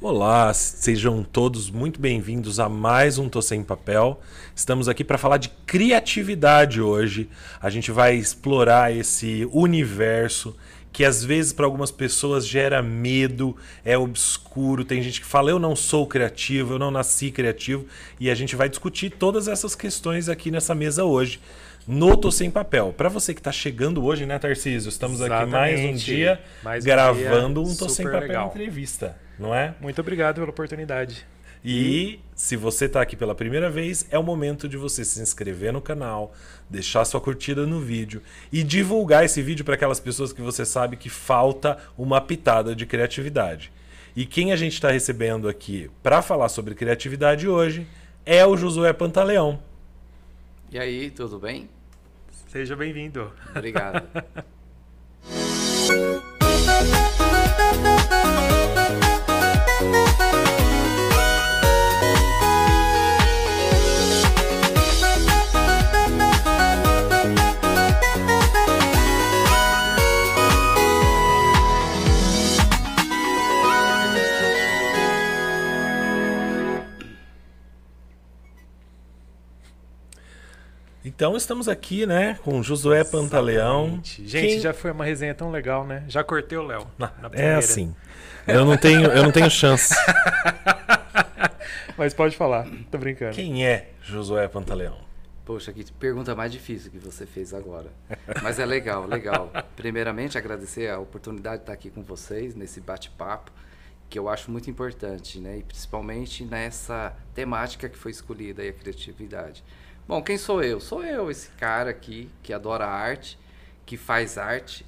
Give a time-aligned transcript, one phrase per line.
[0.00, 4.20] Olá, sejam todos muito bem-vindos a mais um Tô Sem Papel.
[4.54, 7.28] Estamos aqui para falar de criatividade hoje.
[7.60, 10.54] A gente vai explorar esse universo
[10.92, 14.84] que às vezes para algumas pessoas gera medo, é obscuro.
[14.84, 17.84] Tem gente que fala eu não sou criativo, eu não nasci criativo,
[18.20, 21.40] e a gente vai discutir todas essas questões aqui nessa mesa hoje.
[21.88, 22.94] No Tô Sem Papel.
[22.96, 24.90] Para você que está chegando hoje, né, Tarcísio?
[24.90, 25.42] Estamos Exatamente.
[25.42, 28.48] aqui mais um dia Mais um gravando dia um Tô Sem super Papel legal.
[28.48, 29.74] entrevista, não é?
[29.80, 31.26] Muito obrigado pela oportunidade.
[31.64, 35.72] E se você está aqui pela primeira vez, é o momento de você se inscrever
[35.72, 36.32] no canal,
[36.70, 40.96] deixar sua curtida no vídeo e divulgar esse vídeo para aquelas pessoas que você sabe
[40.96, 43.72] que falta uma pitada de criatividade.
[44.14, 47.86] E quem a gente está recebendo aqui para falar sobre criatividade hoje
[48.24, 49.60] é o Josué Pantaleão.
[50.70, 51.68] E aí, tudo bem?
[52.48, 53.32] Seja bem-vindo.
[53.54, 54.06] Obrigado.
[81.18, 83.86] Então estamos aqui, né, com Josué Pantaleão.
[83.86, 84.28] Exatamente.
[84.28, 86.04] Gente, Quem- já foi uma resenha tão legal, né?
[86.06, 86.86] Já cortei o Léo.
[86.96, 87.92] na É assim.
[88.46, 89.92] Eu não tenho, eu não tenho chance.
[91.98, 93.34] Mas pode falar, tô brincando.
[93.34, 94.96] Quem é Josué Pantaleão?
[95.44, 97.88] Poxa, que pergunta mais difícil que você fez agora.
[98.40, 99.50] Mas é legal, legal.
[99.74, 103.50] Primeiramente, agradecer a oportunidade de estar aqui com vocês nesse bate-papo,
[104.08, 105.58] que eu acho muito importante, né?
[105.58, 109.64] E principalmente nessa temática que foi escolhida aí, a criatividade.
[110.08, 110.80] Bom, quem sou eu?
[110.80, 113.38] Sou eu, esse cara aqui que adora arte,
[113.84, 114.84] que faz arte.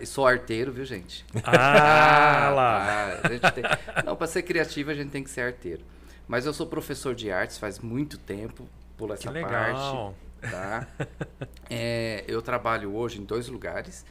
[0.00, 1.24] E sou arteiro, viu, gente?
[1.44, 3.18] Ah, lá.
[3.22, 3.28] tá.
[3.28, 3.64] Gente tem-
[4.04, 5.82] Não, para ser criativo a gente tem que ser arteiro.
[6.28, 10.14] Mas eu sou professor de artes faz muito tempo, Que essa legal.
[10.40, 10.52] parte.
[10.52, 10.86] Tá?
[11.72, 14.04] É, eu trabalho hoje em dois lugares.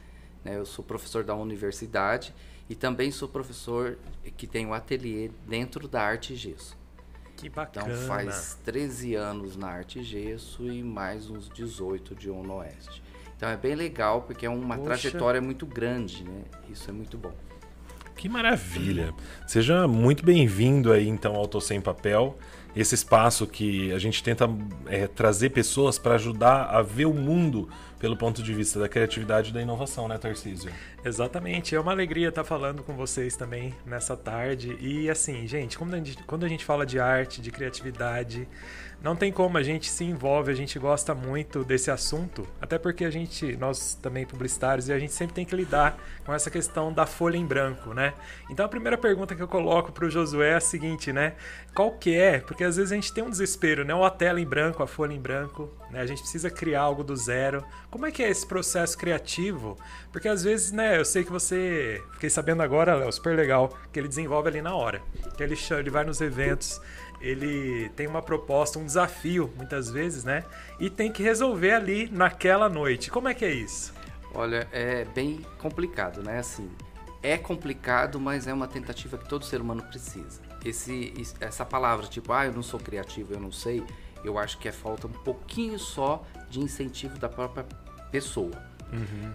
[0.45, 0.55] né?
[0.57, 2.33] Eu sou professor da universidade
[2.69, 3.97] e também sou professor
[4.37, 6.77] que tem um ateliê dentro da arte gesso.
[7.39, 7.95] Que Então bacana.
[8.07, 13.01] faz 13 anos na arte gesso e mais uns 18 de ONU Oeste.
[13.37, 14.87] Então é bem legal porque é uma Poxa.
[14.89, 16.41] trajetória muito grande, né?
[16.69, 17.31] Isso é muito bom.
[18.15, 19.13] Que maravilha!
[19.47, 22.37] Seja muito bem-vindo aí então ao Tô Sem Papel,
[22.75, 24.49] esse espaço que a gente tenta
[24.87, 27.69] é, trazer pessoas para ajudar a ver o mundo
[27.99, 30.71] pelo ponto de vista da criatividade e da inovação, né, Tarcísio?
[31.03, 34.77] Exatamente, é uma alegria estar falando com vocês também nessa tarde.
[34.79, 38.47] E assim, gente, quando a gente, quando a gente fala de arte, de criatividade,
[39.01, 43.05] não tem como a gente se envolve, a gente gosta muito desse assunto, até porque
[43.05, 46.91] a gente, nós também publicitários, e a gente sempre tem que lidar com essa questão
[46.91, 48.13] da folha em branco, né?
[48.49, 51.33] Então a primeira pergunta que eu coloco para o Josué é a seguinte, né?
[51.73, 52.39] Qual que é?
[52.39, 53.95] Porque às vezes a gente tem um desespero, né?
[53.95, 56.01] Ou a tela em branco, a folha em branco, né?
[56.01, 57.63] A gente precisa criar algo do zero.
[57.89, 59.77] Como é que é esse processo criativo?
[60.11, 63.99] Porque às vezes, né, eu sei que você, fiquei sabendo agora, Léo, super legal, que
[63.99, 65.01] ele desenvolve ali na hora.
[65.37, 66.81] Que ele, ele vai nos eventos,
[67.21, 70.43] ele tem uma proposta, um desafio, muitas vezes, né?
[70.79, 73.11] E tem que resolver ali naquela noite.
[73.11, 73.93] Como é que é isso?
[74.33, 76.39] Olha, é bem complicado, né?
[76.39, 76.69] Assim,
[77.21, 80.41] é complicado, mas é uma tentativa que todo ser humano precisa.
[80.63, 83.83] Esse, essa palavra, tipo, ah, eu não sou criativo, eu não sei,
[84.23, 87.65] eu acho que é falta um pouquinho só de incentivo da própria
[88.11, 88.69] pessoa.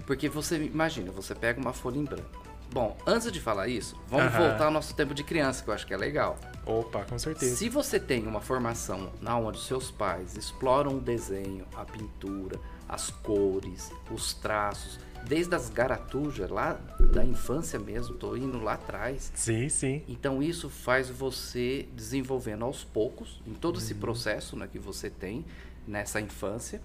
[0.06, 2.42] Porque você imagina, você pega uma folha em branco.
[2.72, 4.48] Bom, antes de falar isso, vamos Aham.
[4.48, 6.36] voltar ao nosso tempo de criança, que eu acho que é legal.
[6.66, 7.56] Opa, com certeza.
[7.56, 12.58] Se você tem uma formação na onde seus pais exploram o desenho, a pintura,
[12.88, 16.74] as cores, os traços, desde as garatujas lá
[17.12, 19.32] da infância mesmo, tô indo lá atrás.
[19.34, 20.02] Sim, sim.
[20.08, 25.44] Então isso faz você desenvolvendo aos poucos, em todo esse processo né, que você tem
[25.86, 26.80] nessa infância.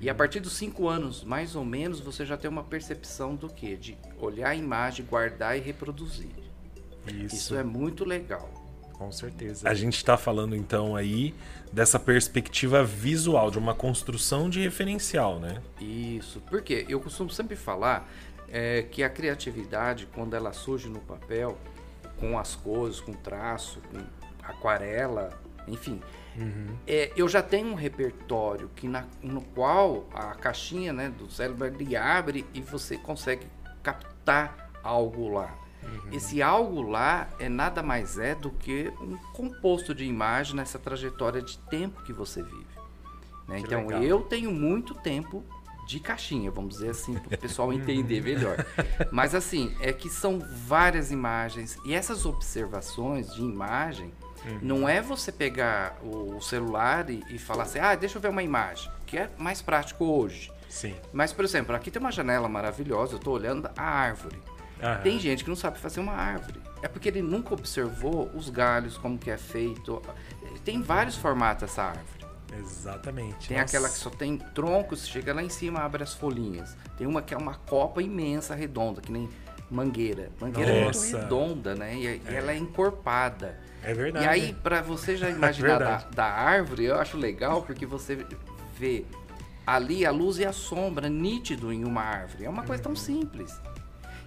[0.00, 3.48] E a partir dos cinco anos, mais ou menos, você já tem uma percepção do
[3.48, 3.76] que?
[3.76, 6.30] De olhar a imagem, guardar e reproduzir.
[7.08, 8.61] Isso, Isso é muito legal.
[9.04, 9.68] Com certeza.
[9.68, 11.34] A gente está falando então aí
[11.72, 15.60] dessa perspectiva visual, de uma construção de referencial, né?
[15.80, 18.08] Isso, porque eu costumo sempre falar
[18.48, 21.56] é, que a criatividade, quando ela surge no papel,
[22.20, 23.98] com as cores, com traço, com
[24.42, 25.30] aquarela,
[25.66, 26.00] enfim,
[26.86, 31.66] é, eu já tenho um repertório que na- no qual a caixinha né, do cérebro
[31.66, 33.46] ele abre e você consegue
[33.82, 35.54] captar algo lá.
[36.10, 41.40] Esse algo lá é nada mais é do que um composto de imagem nessa trajetória
[41.40, 42.66] de tempo que você vive.
[43.48, 43.56] né?
[43.56, 44.02] Que Então legal.
[44.02, 45.44] eu tenho muito tempo
[45.86, 48.56] de caixinha, vamos dizer assim, para o pessoal entender melhor.
[49.10, 54.12] Mas assim, é que são várias imagens e essas observações de imagem
[54.44, 54.58] uhum.
[54.62, 58.42] não é você pegar o celular e, e, falar assim, ah, deixa eu ver uma
[58.42, 60.52] imagem, que é mais prático hoje.
[60.68, 60.94] Sim.
[61.12, 64.40] Mas, por exemplo, aqui tem uma janela maravilhosa, eu estou olhando a árvore.
[64.82, 65.02] Aham.
[65.02, 66.60] Tem gente que não sabe fazer uma árvore.
[66.82, 70.02] É porque ele nunca observou os galhos, como que é feito.
[70.64, 72.22] Tem vários formatos essa árvore.
[72.58, 73.48] Exatamente.
[73.48, 73.76] Tem Nossa.
[73.76, 76.76] aquela que só tem troncos, chega lá em cima, abre as folhinhas.
[76.98, 79.28] Tem uma que é uma copa imensa, redonda, que nem
[79.70, 80.30] mangueira.
[80.40, 80.98] Mangueira Nossa.
[80.98, 81.96] é muito redonda, né?
[81.96, 82.20] E, é.
[82.34, 83.58] ela é encorpada.
[83.82, 84.26] É verdade.
[84.26, 88.26] E aí, para você já imaginar é da, da árvore, eu acho legal porque você
[88.76, 89.06] vê
[89.66, 92.44] ali a luz e a sombra nítido em uma árvore.
[92.44, 93.58] É uma coisa tão simples.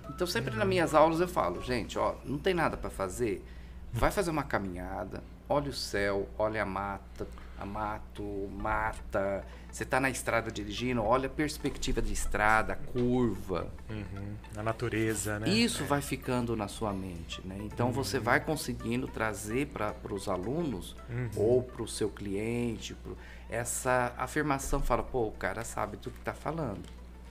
[0.09, 0.59] Então, sempre uhum.
[0.59, 3.43] nas minhas aulas eu falo, gente, ó, não tem nada para fazer.
[3.91, 9.43] Vai fazer uma caminhada, olha o céu, olha a mata, a mato, mata.
[9.71, 13.67] Você está na estrada dirigindo, olha a perspectiva de estrada, a curva.
[13.89, 14.35] Uhum.
[14.57, 15.49] A natureza, né?
[15.49, 15.85] Isso é.
[15.85, 17.57] vai ficando na sua mente, né?
[17.61, 17.93] Então uhum.
[17.93, 21.29] você vai conseguindo trazer para os alunos uhum.
[21.35, 23.17] ou para o seu cliente pro,
[23.49, 24.81] essa afirmação.
[24.81, 26.83] Fala, pô, o cara sabe do que está falando.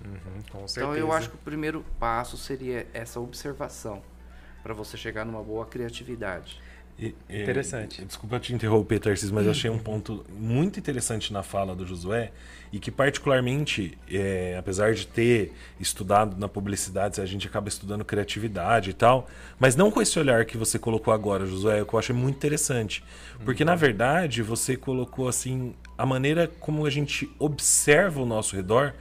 [0.04, 4.02] Uhum, então eu acho que o primeiro passo seria essa observação
[4.62, 6.60] para você chegar numa boa criatividade.
[6.98, 8.02] E, interessante.
[8.02, 11.84] E, desculpa te interromper, Tarcísio, mas eu achei um ponto muito interessante na fala do
[11.84, 12.30] Josué
[12.72, 18.90] e que, particularmente, é, apesar de ter estudado na publicidade, a gente acaba estudando criatividade
[18.90, 19.28] e tal,
[19.58, 23.02] mas não com esse olhar que você colocou agora, Josué, que eu achei muito interessante.
[23.44, 23.70] Porque, uhum.
[23.70, 28.94] na verdade, você colocou assim a maneira como a gente observa o nosso redor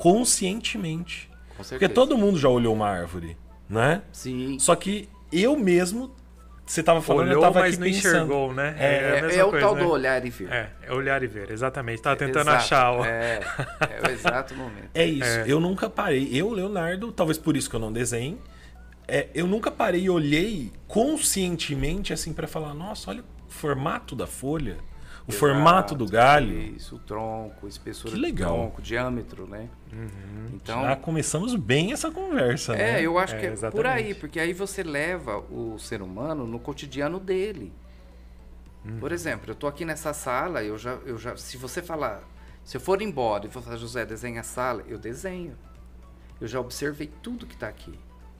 [0.00, 1.30] conscientemente.
[1.56, 3.36] Com Porque todo mundo já olhou uma árvore,
[3.68, 4.02] né?
[4.12, 4.58] Sim.
[4.58, 6.14] Só que eu mesmo
[6.68, 8.08] você estava falando, Olhou, eu tava mas aqui não pensando.
[8.08, 8.76] enxergou, né?
[8.78, 9.82] É, é, é, é o tal né?
[9.82, 10.52] do olhar e ver.
[10.52, 12.02] É, é olhar e ver, exatamente.
[12.02, 13.04] Tava tentando exato, achar o...
[13.06, 13.40] É,
[13.80, 14.90] é o exato momento.
[14.94, 15.24] É isso.
[15.24, 15.44] É.
[15.46, 16.28] Eu nunca parei.
[16.30, 18.38] Eu, Leonardo, talvez por isso que eu não desenho,
[19.06, 24.26] é, eu nunca parei e olhei conscientemente assim para falar, nossa, olha o formato da
[24.26, 24.76] folha.
[25.28, 26.58] O Exato, formato do galho.
[26.58, 28.50] Isso, o tronco, espessura que legal.
[28.50, 29.68] do tronco, diâmetro, né?
[29.92, 30.52] Uhum.
[30.54, 33.02] Então, Já começamos bem essa conversa, é, né?
[33.02, 33.76] eu acho é, que é exatamente.
[33.76, 37.70] por aí, porque aí você leva o ser humano no cotidiano dele.
[38.82, 38.98] Uhum.
[38.98, 42.22] Por exemplo, eu tô aqui nessa sala, eu já, eu já, se você falar,
[42.64, 45.58] se eu for embora e for falar, José, desenha a sala, eu desenho.
[46.40, 47.98] Eu já observei tudo que está aqui.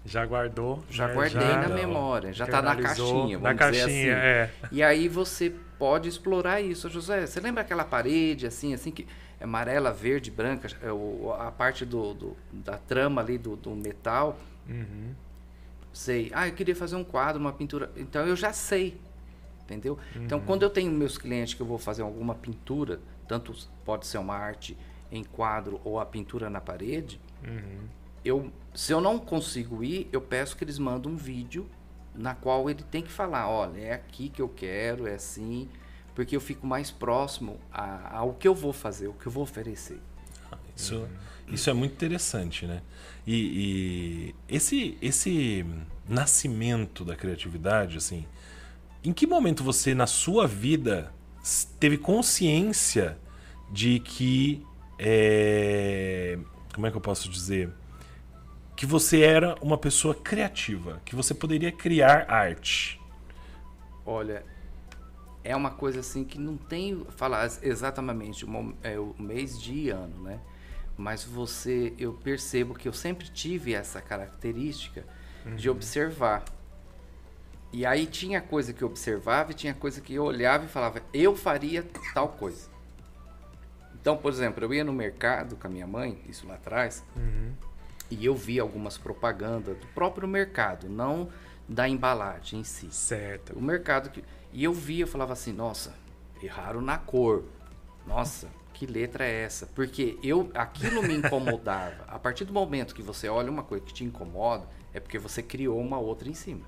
[0.08, 0.82] Já guardou?
[0.90, 1.14] Já né?
[1.14, 4.08] guardei já, na memória, já está na caixinha, na caixinha, assim.
[4.08, 4.50] é.
[4.72, 7.26] E aí você pode explorar isso, José.
[7.26, 9.06] Você lembra aquela parede assim, assim que
[9.38, 10.88] é amarela, verde, branca, é
[11.46, 14.38] a parte do, do da trama ali do, do metal?
[14.66, 15.14] Uhum.
[15.92, 16.30] Sei.
[16.34, 17.90] Ah, eu queria fazer um quadro, uma pintura.
[17.94, 18.98] Então eu já sei,
[19.64, 19.98] entendeu?
[20.10, 20.24] Então, uhum.
[20.24, 24.16] Então quando eu tenho meus clientes que eu vou fazer alguma pintura, tanto pode ser
[24.16, 24.74] uma arte
[25.12, 27.20] em quadro ou a pintura na parede.
[27.46, 27.97] Uhum
[28.28, 31.68] eu, se eu não consigo ir, eu peço que eles mandem um vídeo
[32.14, 35.68] na qual ele tem que falar, olha, é aqui que eu quero, é assim,
[36.14, 40.00] porque eu fico mais próximo ao que eu vou fazer, o que eu vou oferecer.
[40.76, 41.08] Isso,
[41.48, 42.82] isso é muito interessante, né?
[43.26, 45.64] E, e, esse, esse
[46.08, 48.26] nascimento da criatividade, assim,
[49.04, 51.12] em que momento você na sua vida
[51.78, 53.18] teve consciência
[53.70, 54.64] de que
[54.98, 56.38] é,
[56.74, 57.70] como é que eu posso dizer?
[58.78, 63.00] Que você era uma pessoa criativa, que você poderia criar arte?
[64.06, 64.44] Olha,
[65.42, 69.90] é uma coisa assim que não tem falar exatamente o, é, o mês, dia e
[69.90, 70.38] ano, né?
[70.96, 75.04] Mas você, eu percebo que eu sempre tive essa característica
[75.44, 75.56] uhum.
[75.56, 76.44] de observar.
[77.72, 81.02] E aí tinha coisa que eu observava e tinha coisa que eu olhava e falava,
[81.12, 82.70] eu faria tal coisa.
[84.00, 87.66] Então, por exemplo, eu ia no mercado com a minha mãe, isso lá atrás, uhum
[88.10, 91.28] e eu vi algumas propagandas do próprio mercado, não
[91.68, 92.88] da embalagem em si.
[92.90, 93.52] Certo.
[93.54, 94.24] O mercado que.
[94.52, 95.94] E eu vi, eu falava assim, nossa,
[96.42, 97.44] erraram na cor.
[98.06, 99.66] Nossa, que letra é essa?
[99.66, 102.04] Porque eu aquilo me incomodava.
[102.08, 105.42] A partir do momento que você olha uma coisa que te incomoda, é porque você
[105.42, 106.64] criou uma outra em cima.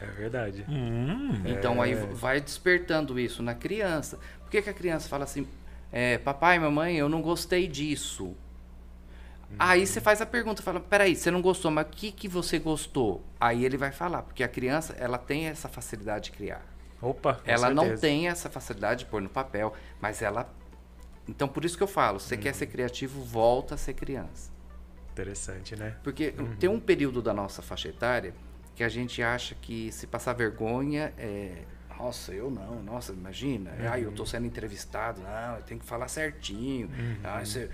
[0.00, 0.64] É verdade.
[0.68, 1.86] Hum, então é...
[1.86, 4.18] aí vai despertando isso na criança.
[4.42, 5.48] Por que, que a criança fala assim,
[5.90, 8.36] é, papai, mamãe, eu não gostei disso?
[9.58, 12.58] Aí você faz a pergunta, fala, peraí, você não gostou, mas o que, que você
[12.58, 13.24] gostou?
[13.40, 16.62] Aí ele vai falar, porque a criança, ela tem essa facilidade de criar.
[17.00, 17.74] Opa, Ela certeza.
[17.74, 20.52] não tem essa facilidade de pôr no papel, mas ela...
[21.28, 22.40] Então, por isso que eu falo, você uhum.
[22.40, 24.50] quer ser criativo, volta a ser criança.
[25.12, 25.96] Interessante, né?
[26.02, 26.56] Porque uhum.
[26.56, 28.34] tem um período da nossa faixa etária
[28.74, 31.62] que a gente acha que se passar vergonha é...
[31.98, 32.82] Nossa, eu não.
[32.82, 33.70] Nossa, imagina.
[33.70, 33.90] Uhum.
[33.90, 35.22] Ah, eu tô sendo entrevistado.
[35.22, 36.88] Não, eu tenho que falar certinho.
[36.88, 37.16] Uhum.
[37.24, 37.66] Ah, isso,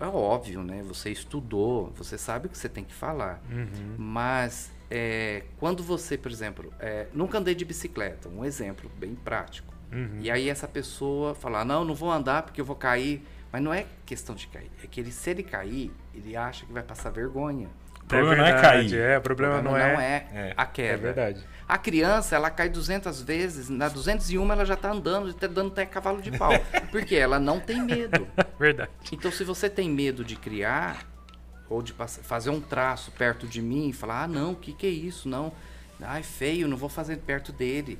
[0.00, 0.82] é óbvio, né?
[0.86, 3.42] Você estudou, você sabe o que você tem que falar.
[3.50, 3.94] Uhum.
[3.98, 9.72] Mas é, quando você, por exemplo, é, nunca andei de bicicleta, um exemplo bem prático.
[9.92, 10.18] Uhum.
[10.20, 13.22] E aí essa pessoa fala, não, não vou andar porque eu vou cair.
[13.50, 16.72] Mas não é questão de cair, é que ele, se ele cair, ele acha que
[16.72, 17.68] vai passar vergonha.
[18.02, 19.00] O problema não é verdade, cair.
[19.00, 20.54] É, o problema, não, é, é, É.
[20.54, 20.92] a queda.
[20.92, 21.46] É verdade.
[21.68, 25.84] A criança, ela cai 200 vezes, na 201 ela já tá andando, tá dando até
[25.84, 26.52] cavalo de pau.
[26.90, 28.26] Porque ela não tem medo.
[28.58, 28.90] Verdade.
[29.12, 31.06] Então, se você tem medo de criar,
[31.68, 34.72] ou de pass- fazer um traço perto de mim e falar, ah, não, o que,
[34.72, 35.28] que é isso?
[35.28, 35.52] Não,
[36.00, 37.98] ah, é feio, não vou fazer perto dele.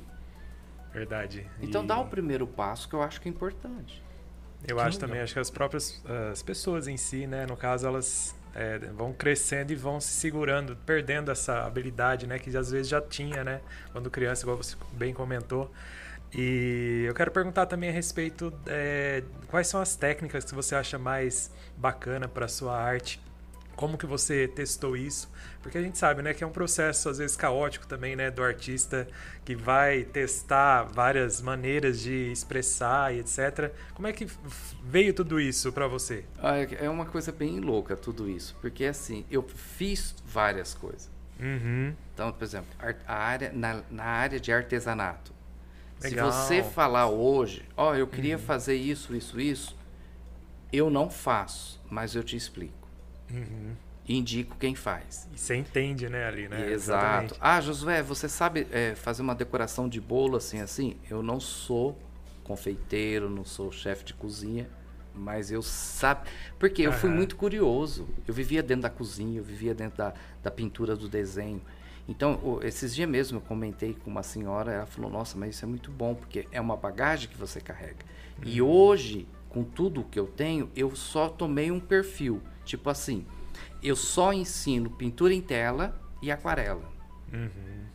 [0.91, 1.45] Verdade.
[1.61, 4.01] Então, E dá o primeiro passo que eu acho que é importante.
[4.67, 4.99] Eu Que acho legal.
[5.09, 9.13] também, acho que as próprias as pessoas em si, né, no caso, elas é, vão
[9.13, 13.61] crescendo e vão se segurando, perdendo essa habilidade, né, que às vezes já tinha, né,
[13.91, 15.71] quando criança, igual você bem comentou.
[16.33, 20.97] E eu quero perguntar também a respeito é, quais são as técnicas que você acha
[20.97, 23.19] mais bacana para sua arte.
[23.79, 25.31] Como que você testou isso?
[25.63, 28.43] Porque a gente sabe, né, que é um processo às vezes caótico também, né, do
[28.43, 29.07] artista
[29.45, 33.71] que vai testar várias maneiras de expressar e etc.
[33.93, 34.27] Como é que
[34.83, 36.25] veio tudo isso para você?
[36.43, 41.09] Ah, É é uma coisa bem louca tudo isso, porque assim, eu fiz várias coisas.
[41.39, 41.93] Uhum.
[42.13, 42.67] Então, por exemplo,
[43.07, 45.31] a área, na, na área de artesanato.
[46.03, 46.29] Legal.
[46.33, 49.77] Se você falar hoje, ó, eu queria fazer isso, isso, isso,
[50.69, 52.78] eu não faço, mas eu te explico.
[53.31, 53.73] Uhum.
[54.07, 55.27] E indico quem faz.
[55.33, 56.71] E você entende, né, ali, né?
[56.71, 56.71] Exato.
[56.73, 57.33] Exatamente.
[57.39, 60.95] Ah, Josué, você sabe é, fazer uma decoração de bolo assim, assim?
[61.09, 61.95] Eu não sou
[62.43, 64.67] confeiteiro, não sou chefe de cozinha,
[65.13, 66.27] mas eu sabe.
[66.57, 68.07] Porque eu fui muito curioso.
[68.27, 71.61] Eu vivia dentro da cozinha, eu vivia dentro da, da pintura do desenho.
[72.07, 75.65] Então, o- esses dias mesmo eu comentei com uma senhora, ela falou: Nossa, mas isso
[75.65, 78.03] é muito bom, porque é uma bagagem que você carrega.
[78.43, 82.41] E hoje, com tudo que eu tenho, eu só tomei um perfil.
[82.69, 83.25] Tipo assim,
[83.81, 86.87] eu só ensino pintura em tela e aquarela.
[87.33, 87.85] Uhum.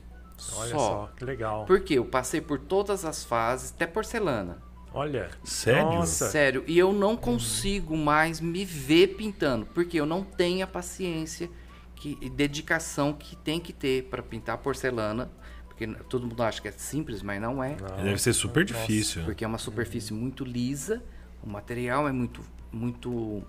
[0.57, 0.79] Olha só.
[0.79, 1.13] só.
[1.17, 1.65] que legal.
[1.65, 4.61] Porque eu passei por todas as fases, até porcelana.
[4.93, 5.31] Olha.
[5.45, 5.85] Sério?
[5.85, 6.29] Nossa.
[6.29, 6.65] Sério.
[6.67, 11.49] E eu não consigo mais me ver pintando, porque eu não tenho a paciência
[11.95, 15.31] que, e dedicação que tem que ter para pintar porcelana.
[15.69, 17.77] Porque todo mundo acha que é simples, mas não é.
[17.81, 18.03] Não.
[18.03, 19.23] Deve ser super Nossa, difícil.
[19.23, 21.01] Porque é uma superfície muito lisa,
[21.45, 22.41] o material é muito,
[22.73, 23.45] muito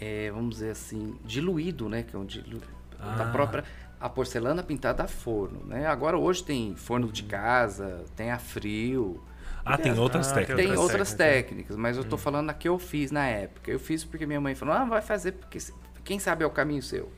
[0.00, 2.02] é, vamos dizer assim, diluído, né?
[2.02, 2.60] Que é um dilu...
[2.98, 3.30] da Ah.
[3.32, 3.64] própria
[4.00, 5.86] a porcelana pintada a forno, né?
[5.86, 9.20] Agora hoje tem forno de casa, tem a frio,
[9.64, 10.56] Ah, tem outras Ah, técnicas.
[10.56, 13.70] tem outras outras técnicas, técnicas, mas eu tô falando a que eu fiz na época.
[13.70, 15.58] Eu fiz porque minha mãe falou: "Ah, vai fazer porque
[16.04, 17.10] quem sabe é o caminho seu".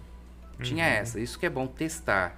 [0.62, 2.36] Tinha essa, isso que é bom testar.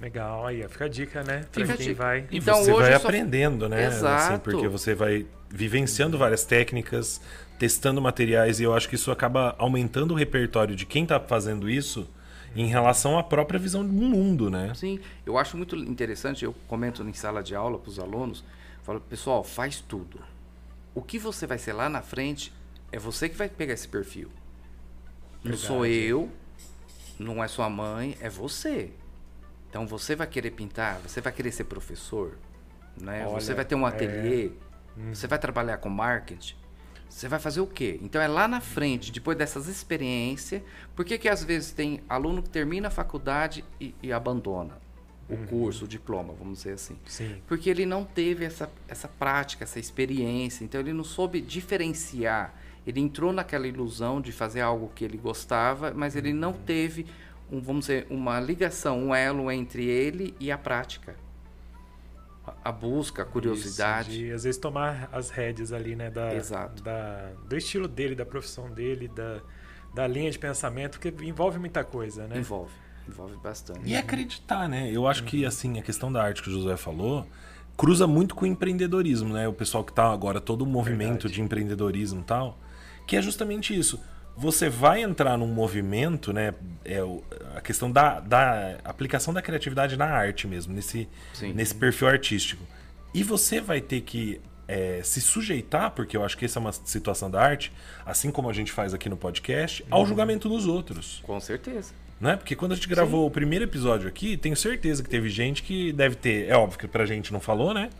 [0.00, 0.46] Legal.
[0.46, 1.44] Aí, fica a dica, né?
[1.52, 2.02] Pra Fica quem dica.
[2.02, 2.26] vai.
[2.30, 3.86] E Então, você hoje vai eu só- aprendendo, né?
[3.86, 4.32] Exato.
[4.34, 7.20] Assim, porque você vai vivenciando várias técnicas,
[7.58, 11.68] testando materiais, e eu acho que isso acaba aumentando o repertório de quem tá fazendo
[11.68, 12.08] isso
[12.54, 14.72] em relação à própria visão do mundo, né?
[14.74, 18.44] Sim, eu acho muito interessante, eu comento em sala de aula para os alunos,
[18.82, 20.20] falo, pessoal, faz tudo.
[20.94, 22.52] O que você vai ser lá na frente
[22.90, 24.30] é você que vai pegar esse perfil.
[25.44, 26.08] Não sou Verdade.
[26.08, 26.30] eu,
[27.18, 28.90] não é sua mãe, é você.
[29.68, 32.38] Então você vai querer pintar, você vai querer ser professor,
[32.96, 33.26] né?
[33.26, 33.90] Olha, você vai ter um é.
[33.90, 34.50] ateliê,
[35.12, 36.56] você vai trabalhar com marketing.
[37.08, 37.98] Você vai fazer o quê?
[38.02, 40.62] Então é lá na frente, depois dessas experiências,
[40.94, 44.78] por que que às vezes tem aluno que termina a faculdade e, e abandona
[45.28, 46.96] o curso, o diploma, vamos dizer assim?
[47.06, 47.36] Sim.
[47.46, 52.54] Porque ele não teve essa, essa prática, essa experiência, então ele não soube diferenciar.
[52.86, 57.06] Ele entrou naquela ilusão de fazer algo que ele gostava, mas ele não teve,
[57.52, 61.14] um, vamos dizer, uma ligação, um elo entre ele e a prática.
[62.64, 64.10] A- busca, a curiosidade.
[64.10, 66.10] Isso, de, às vezes tomar as rédeas ali, né?
[66.10, 66.82] Da, Exato.
[66.82, 69.40] Da, do estilo dele, da profissão dele, da,
[69.94, 72.38] da linha de pensamento, porque envolve muita coisa, né?
[72.38, 72.72] Envolve,
[73.08, 73.80] envolve bastante.
[73.84, 74.90] E acreditar, né?
[74.92, 77.26] Eu acho que, assim, a questão da arte que o José falou
[77.76, 79.46] cruza muito com o empreendedorismo, né?
[79.46, 81.34] O pessoal que tá agora, todo o movimento Verdade.
[81.34, 82.58] de empreendedorismo e tal,
[83.06, 84.00] que é justamente isso.
[84.38, 86.54] Você vai entrar num movimento, né?
[86.84, 87.00] É
[87.56, 91.52] a questão da, da aplicação da criatividade na arte mesmo, nesse, Sim.
[91.52, 92.62] nesse perfil artístico.
[93.12, 96.72] E você vai ter que é, se sujeitar, porque eu acho que essa é uma
[96.72, 97.72] situação da arte,
[98.06, 101.20] assim como a gente faz aqui no podcast, ao julgamento dos outros.
[101.26, 101.92] Com certeza.
[102.20, 102.36] Né?
[102.36, 105.92] Porque quando a gente gravou o primeiro episódio aqui, tenho certeza que teve gente que
[105.92, 106.48] deve ter.
[106.48, 107.90] É óbvio que pra gente não falou, né?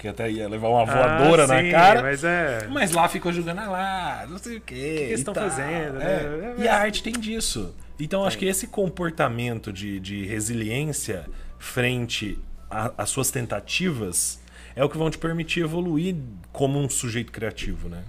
[0.00, 2.00] Que até ia levar uma voadora Ah, na sim, cara.
[2.02, 2.66] Mas é.
[2.68, 4.74] Mas lá ficou julgando, ah lá, não sei o quê.
[4.74, 5.44] que eles e estão tal.
[5.50, 6.22] fazendo, É.
[6.22, 6.54] né?
[6.56, 7.74] E a arte tem disso.
[7.98, 11.26] Então acho que esse comportamento de, de resiliência
[11.58, 12.38] frente
[12.70, 14.40] às suas tentativas
[14.74, 16.16] é o que vão te permitir evoluir
[16.50, 18.02] como um sujeito criativo, né?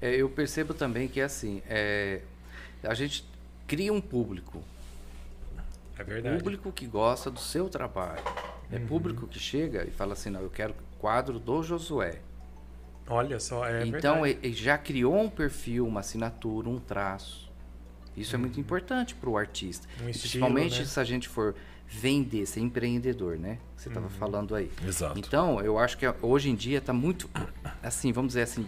[0.00, 2.20] É, eu percebo também que assim, é,
[2.82, 3.22] a gente
[3.66, 4.62] cria um público.
[5.98, 6.38] É verdade.
[6.38, 8.22] Público que gosta do seu trabalho.
[8.74, 8.86] É Uhum.
[8.86, 12.18] público que chega e fala assim, não, eu quero quadro do Josué.
[13.06, 14.38] Olha só, é então verdade.
[14.46, 17.52] ele já criou um perfil, uma assinatura, um traço.
[18.16, 19.86] Isso é muito importante para o artista.
[20.02, 20.84] Um estilo, Principalmente né?
[20.86, 21.54] se a gente for
[21.86, 23.58] vender, ser empreendedor, né?
[23.76, 23.94] Que você Uhum.
[23.94, 24.70] estava falando aí.
[24.86, 25.18] Exato.
[25.18, 27.28] Então, eu acho que hoje em dia está muito,
[27.82, 28.66] assim, vamos dizer assim,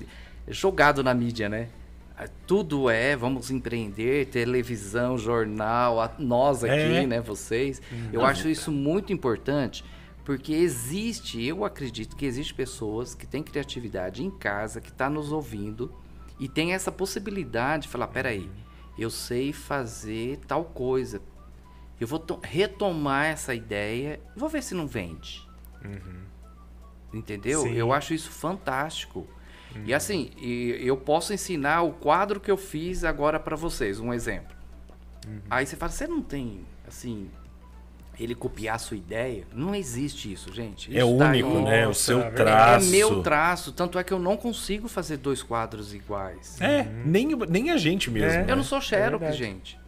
[0.49, 1.69] jogado na mídia, né?
[2.19, 7.07] Ah, Tudo é, vamos empreender, televisão, jornal, a- nós aqui, É.
[7.07, 7.81] né, vocês.
[8.13, 8.27] Eu Não.
[8.27, 9.85] acho isso muito importante,
[10.27, 15.31] porque existe, eu acredito que existe pessoas que têm criatividade em casa, que está nos
[15.31, 15.95] ouvindo
[16.39, 18.51] e tem essa possibilidade de falar, peraí,
[18.99, 21.23] eu sei fazer tal coisa.
[22.01, 25.49] Eu vou to- retomar essa ideia, vou ver se não vende.
[27.15, 27.63] Entendeu?
[27.63, 27.73] Sim.
[27.75, 29.27] Eu acho isso fantástico.
[29.85, 34.13] E assim, e eu posso ensinar o quadro que eu fiz agora para vocês, um
[34.13, 34.57] exemplo.
[35.49, 37.31] Aí você fala, você não tem, assim,
[38.19, 39.47] ele copiar a sua ideia?
[39.55, 40.91] Não existe isso, gente.
[40.97, 41.65] É Isso tá único, aí.
[41.65, 41.89] né?
[41.89, 42.87] O seu é traço.
[42.89, 46.61] É meu traço, tanto é que eu não consigo fazer dois quadros iguais.
[46.61, 48.31] É, nem, nem a gente mesmo.
[48.31, 48.45] É.
[48.45, 48.53] né?
[48.53, 49.37] Eu não sou Xerox, verdade.
[49.37, 49.79] gente.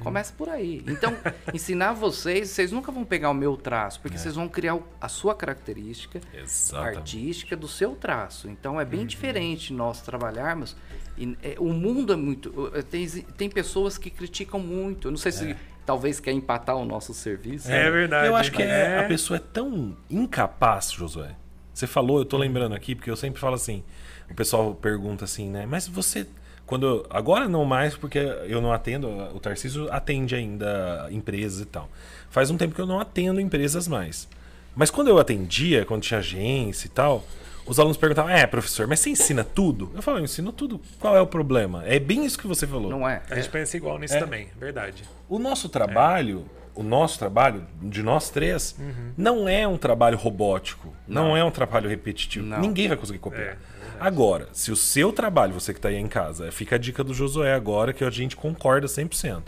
[0.00, 0.82] Começa por aí.
[0.88, 1.16] Então,
[1.54, 5.36] ensinar vocês, vocês nunca vão pegar o meu traço, porque vocês vão criar a sua
[5.36, 6.96] característica Exatamente.
[6.98, 8.50] artística do seu traço.
[8.50, 10.76] Então, é bem diferente nós trabalharmos.
[11.16, 12.72] E, é, o mundo é muito.
[12.74, 15.06] é, Tem, tem pessoas que criticam muito.
[15.06, 15.56] Eu não sei se
[15.88, 17.72] talvez quer empatar o nosso serviço.
[17.72, 18.26] É verdade.
[18.28, 21.30] Eu acho que é- a pessoa é tão incapaz, Josué.
[21.72, 23.82] Você falou, eu tô lembrando aqui, porque eu sempre falo assim.
[24.30, 25.64] O pessoal pergunta assim, né?
[25.64, 26.26] Mas você.
[26.66, 29.08] Quando agora não mais, porque eu não atendo.
[29.34, 31.88] O Tarcísio atende ainda empresas e tal.
[32.28, 34.28] Faz um tempo que eu não atendo empresas mais.
[34.76, 37.24] Mas quando eu atendia, quando tinha agência e tal,
[37.68, 39.90] os alunos perguntavam: É, professor, mas você ensina tudo?
[39.94, 40.80] Eu falo: Eu ensino tudo.
[40.98, 41.84] Qual é o problema?
[41.86, 42.90] É bem isso que você falou.
[42.90, 43.22] Não é?
[43.30, 44.18] A gente pensa igual nisso É.
[44.20, 45.04] também, verdade.
[45.28, 46.44] O nosso trabalho,
[46.74, 48.76] o nosso trabalho, de nós três,
[49.16, 50.92] não é um trabalho robótico.
[51.06, 52.46] Não, é um trabalho repetitivo.
[52.46, 52.60] Não.
[52.60, 53.42] Ninguém vai conseguir copiar.
[53.42, 53.56] É, é
[54.00, 57.12] agora, se o seu trabalho, você que está aí em casa, fica a dica do
[57.12, 59.42] Josué agora, que a gente concorda 100%.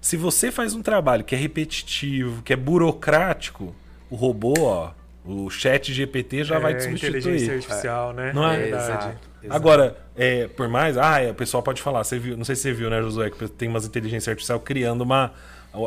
[0.00, 3.74] Se você faz um trabalho que é repetitivo, que é burocrático,
[4.08, 4.90] o robô, ó,
[5.26, 7.54] o chat GPT já vai te É, inteligência substituir.
[7.56, 8.32] artificial, né?
[8.34, 8.56] Não é?
[8.58, 8.84] verdade.
[8.84, 9.06] Exato,
[9.42, 9.56] exato.
[9.56, 10.96] Agora, é, por mais.
[10.96, 12.04] Ah, é, o pessoal pode falar.
[12.04, 13.30] Você viu, não sei se você viu, né, Josué?
[13.30, 15.32] Que tem umas inteligência artificial criando uma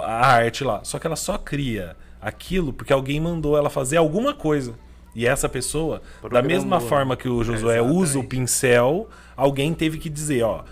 [0.03, 0.81] a arte lá.
[0.83, 4.73] Só que ela só cria aquilo porque alguém mandou ela fazer alguma coisa.
[5.15, 6.47] E essa pessoa, da Programou.
[6.51, 10.63] mesma forma que o Josué usa o pincel, alguém teve que dizer, ó.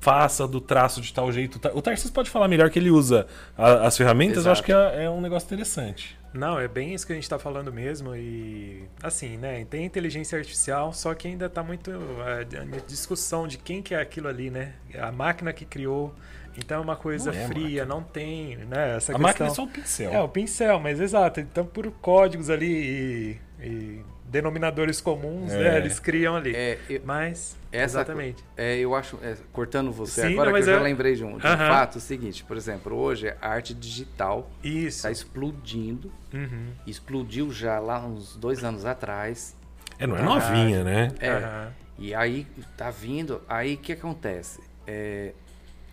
[0.00, 1.60] Faça do traço de tal jeito.
[1.74, 3.26] O Tarcísio pode falar melhor que ele usa
[3.56, 6.16] as ferramentas, eu acho que é, é um negócio interessante.
[6.36, 8.14] Não, é bem isso que a gente está falando mesmo.
[8.14, 9.64] E assim, né?
[9.64, 11.90] Tem inteligência artificial, só que ainda está muito
[12.26, 14.74] é, de- discussão de quem que é aquilo ali, né?
[15.00, 16.14] A máquina que criou.
[16.58, 18.96] Então é uma coisa Não é fria, não tem, né?
[18.96, 19.18] Essa a questão.
[19.20, 20.10] máquina é só o pincel.
[20.12, 21.40] É, o pincel, mas exato.
[21.40, 24.04] Então, por códigos ali e, e
[24.40, 25.58] denominadores comuns, É.
[25.58, 25.78] né?
[25.78, 26.54] Eles criam ali.
[26.54, 28.44] É, eu- Mas, Essa exatamente.
[28.56, 31.24] É, eu acho, é, cortando você Sim, agora, não, que mas eu já lembrei de
[31.24, 31.68] um, de um Aham.
[31.68, 36.72] fato, é o seguinte, por exemplo, hoje a arte digital está explodindo, Uhum.
[36.86, 39.56] explodiu já lá uns dois anos atrás,
[39.98, 41.08] É, não é novinha, né?
[41.20, 41.30] É.
[41.30, 41.72] Aham.
[41.98, 42.46] e aí
[42.76, 44.60] tá vindo, aí o que acontece?
[44.86, 45.32] É,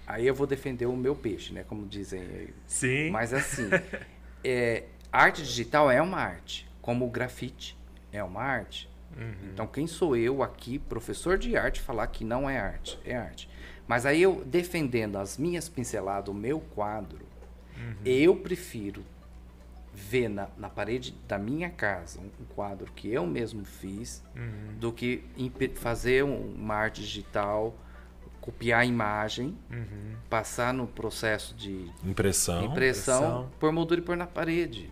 [0.05, 2.49] aí eu vou defender o meu peixe, né, como dizem aí.
[2.67, 3.09] Sim.
[3.09, 3.69] Mas assim,
[4.43, 7.77] é, arte digital é uma arte, como o grafite
[8.13, 8.89] é uma arte.
[9.17, 9.49] Uhum.
[9.51, 12.97] Então, quem sou eu aqui, professor de arte, falar que não é arte?
[13.05, 13.49] É arte.
[13.87, 17.19] Mas aí eu, defendendo as minhas pinceladas, o meu quadro,
[17.75, 17.95] Uhum.
[18.05, 19.03] eu prefiro
[19.93, 24.77] ver na, na parede da minha casa um, quadro que eu mesmo fiz, Uhum.
[24.79, 25.23] do que
[25.75, 27.75] fazer um- uma arte digital,
[28.41, 30.15] copiar a imagem, Uhum.
[30.29, 32.63] passar no processo de Impressão.
[32.65, 33.51] impressão, impressão.
[33.59, 34.91] pôr moldura e pôr na parede.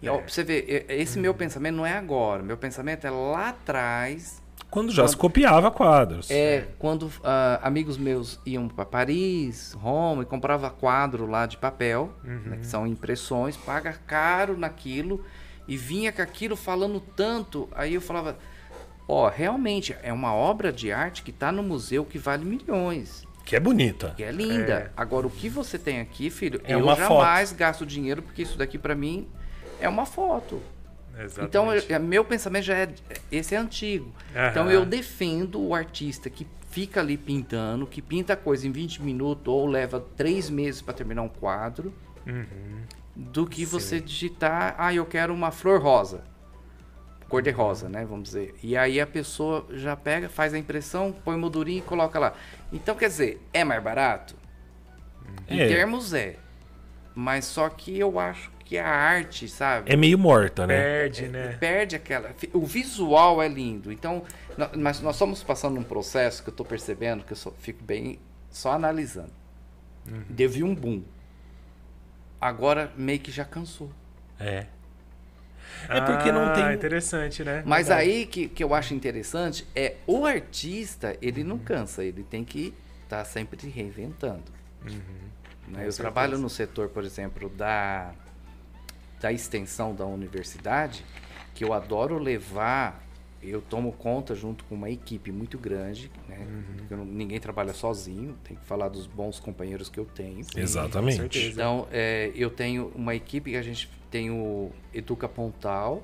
[0.00, 0.18] E, ó, É.
[0.18, 2.42] pra você ver, e- esse meu pensamento não é agora.
[2.42, 4.40] Meu pensamento é lá atrás.
[4.70, 6.30] Quando já se copiava quadros.
[6.30, 12.12] É quando ah, amigos meus iam para Paris, Roma, e comprava quadro lá de papel,
[12.22, 15.24] né, que são impressões, paga caro naquilo,
[15.66, 17.66] e vinha com aquilo falando tanto.
[17.74, 18.36] Aí eu falava,
[19.08, 23.26] ó, realmente é uma obra de arte que está no museu que vale milhões.
[23.46, 24.12] Que é bonita.
[24.18, 24.72] Que é linda.
[24.74, 24.90] É.
[24.94, 28.58] Agora, o que você tem aqui, filho, É eu uma jamais gasto dinheiro, porque isso
[28.58, 29.26] daqui pra mim
[29.80, 30.60] é uma foto.
[31.18, 31.48] Exatamente.
[31.48, 32.88] Então, eu- é- meu pensamento já é.
[33.30, 34.12] Esse é antigo.
[34.50, 39.02] Então, eu defendo o artista que fica ali pintando, que pinta a coisa em 20
[39.02, 41.92] minutos ou leva três meses para terminar um quadro,
[42.26, 42.82] Uhum.
[43.16, 46.22] do que você digitar, ah, eu quero uma flor rosa.
[47.28, 48.06] cor-de-rosa, né?
[48.06, 48.54] Vamos dizer.
[48.62, 52.32] E aí a pessoa já pega, faz a impressão, põe moldurinho e coloca lá.
[52.72, 54.34] Então, quer dizer, é mais barato?
[55.46, 55.68] Em É.
[55.68, 56.36] termos é.
[57.14, 59.90] Mas só que eu acho que a arte, sabe?
[59.90, 60.76] É meio morta, né?
[60.76, 61.56] Perde, né?
[61.58, 62.34] Perde aquela.
[62.52, 63.90] O visual é lindo.
[63.90, 64.22] Então,
[64.58, 67.82] nó- mas nós estamos passando um processo que eu estou percebendo, que eu só fico
[67.82, 68.18] bem
[68.50, 69.32] só analisando.
[70.06, 70.22] Uhum.
[70.36, 71.02] Teve um boom.
[72.40, 73.90] Agora meio que já cansou.
[74.38, 74.66] É.
[75.88, 76.74] É porque não Ah, tem.
[76.74, 77.62] interessante, né?
[77.64, 78.08] Mas Verdade.
[78.10, 82.74] aí que, que eu acho interessante é o artista, ele não cansa, ele tem que
[83.04, 84.42] estar sempre reinventando.
[84.84, 84.92] Né?
[85.68, 86.02] Eu certeza.
[86.02, 88.12] trabalho no setor, por exemplo, da,
[89.20, 91.04] da extensão da universidade,
[91.54, 93.02] que eu adoro levar,
[93.42, 96.46] eu tomo conta junto com uma equipe muito grande, né?
[96.90, 100.42] Não- ninguém trabalha sozinho, tem que falar dos bons companheiros que eu tenho.
[100.44, 101.38] Sim, Exatamente.
[101.52, 106.02] Então, é, eu tenho uma equipe que a gente tem o Educa Pontal,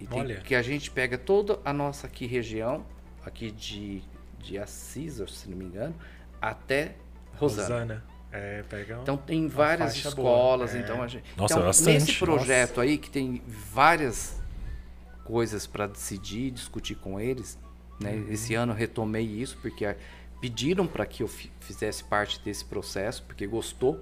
[0.00, 2.84] e tem- que a gente pega toda a nossa aqui região,
[3.24, 4.02] aqui de,
[4.40, 5.94] de Assis, se não me engano,
[6.42, 6.96] até
[7.36, 7.62] Rosana.
[7.68, 8.04] Rosana.
[8.36, 10.80] É, pega Então tem várias escolas, é.
[10.80, 11.24] então a gente.
[11.36, 14.42] Nossa, então, bastante, nesse projeto aí que tem várias
[15.24, 17.58] coisas para decidir, discutir com eles,
[18.00, 18.12] né?
[18.12, 18.26] Uhum.
[18.30, 19.96] Esse ano eu retomei isso porque
[20.40, 24.00] pediram para que eu fi- fizesse parte desse processo porque gostou.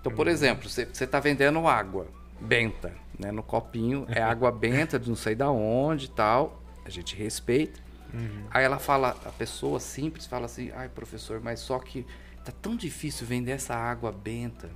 [0.00, 0.16] Então, Uhum.
[0.16, 2.06] por exemplo, você está vendendo água
[2.40, 3.30] benta, né?
[3.30, 6.60] No copinho é água benta de não sei da onde e tal.
[6.84, 7.80] A gente respeita.
[8.12, 8.44] Uhum.
[8.50, 12.06] Aí ela fala, a pessoa simples fala assim, ai professor, mas só que
[12.44, 14.70] tá tão difícil vender essa água benta.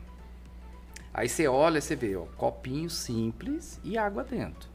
[1.13, 4.69] Aí você olha, você vê, ó, copinho simples e água dentro.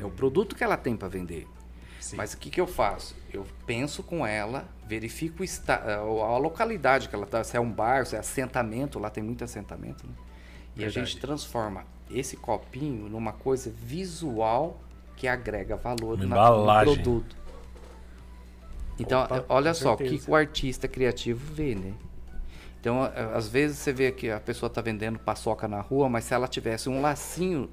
[0.00, 1.46] É o produto que ela tem para vender.
[2.00, 2.16] Sim.
[2.16, 3.14] Mas o que, que eu faço?
[3.32, 8.06] Eu penso com ela, verifico a a localidade que ela tá, se é um bairro,
[8.06, 10.12] se é assentamento, lá tem muito assentamento, né?
[10.76, 11.06] E a Verdade.
[11.10, 14.80] gente transforma esse copinho numa coisa visual
[15.16, 17.36] que agrega valor na- no produto.
[18.98, 21.92] Então, Opa, olha só, o que o artista criativo vê, né?
[22.80, 23.02] Então,
[23.34, 26.48] às vezes você vê que a pessoa está vendendo paçoca na rua, mas se ela
[26.48, 27.68] tivesse um lacinho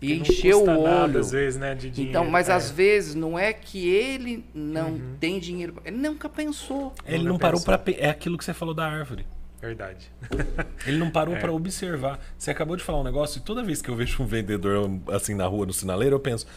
[0.00, 1.20] e encher o custa nada, olho.
[1.20, 2.10] às vezes, né, de dinheiro.
[2.18, 2.52] Então, mas é.
[2.52, 5.16] às vezes não é que ele não Uhum.
[5.20, 5.76] tem dinheiro.
[5.84, 6.92] Ele nunca pensou.
[7.06, 9.24] Ele Nunca não parou pe- É aquilo que você falou da árvore.
[9.60, 10.10] Verdade.
[10.84, 11.10] Ele não É.
[11.10, 12.18] parou pra observar.
[12.36, 15.34] Você acabou de falar um negócio e toda vez que eu vejo um vendedor assim
[15.36, 16.48] na rua, no sinaleiro, eu penso.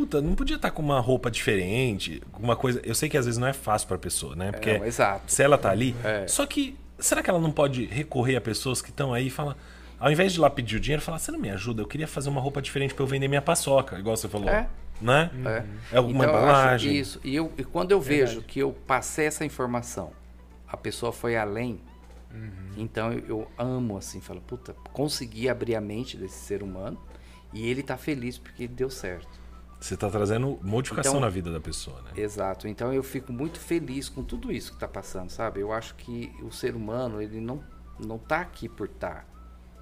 [0.00, 2.80] Puta, não podia estar com uma roupa diferente, uma coisa.
[2.84, 4.50] Eu sei que às vezes não é fácil pra pessoa, né?
[4.50, 5.22] Porque Não, exato.
[5.26, 5.94] se ela tá ali.
[6.02, 6.26] É.
[6.26, 9.56] Só que, será que ela não pode recorrer a pessoas que estão aí e falar.
[9.98, 11.82] Ao invés de ir lá pedir o dinheiro, falar, você não me ajuda?
[11.82, 14.48] Eu queria fazer uma roupa diferente pra eu vender minha paçoca, igual você falou.
[14.48, 14.66] É.
[15.02, 15.30] Né?
[15.44, 15.94] É.
[15.94, 16.96] É alguma Então, embalagem.
[16.96, 17.20] isso.
[17.22, 18.46] E, eu, e quando eu vejo Verdade.
[18.46, 20.12] que eu passei essa informação,
[20.66, 21.78] a pessoa foi além,
[22.32, 22.50] Uhum.
[22.78, 26.96] então eu, eu amo assim, falo, puta, consegui abrir a mente desse ser humano
[27.52, 29.39] e ele tá feliz porque deu certo.
[29.80, 32.10] Você tá trazendo modificação Então- na vida da pessoa, né?
[32.16, 32.68] Exato.
[32.68, 35.60] Então eu fico muito feliz com tudo isso que está passando, sabe?
[35.60, 37.64] Eu acho que o ser humano, ele não,
[37.98, 39.26] não tá aqui por estar.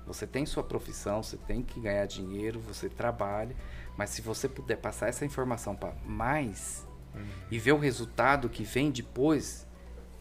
[0.06, 3.54] Você tem sua profissão, você tem que ganhar dinheiro, você trabalha,
[3.96, 6.86] mas se você puder passar essa informação para mais
[7.50, 9.66] e ver o resultado que vem depois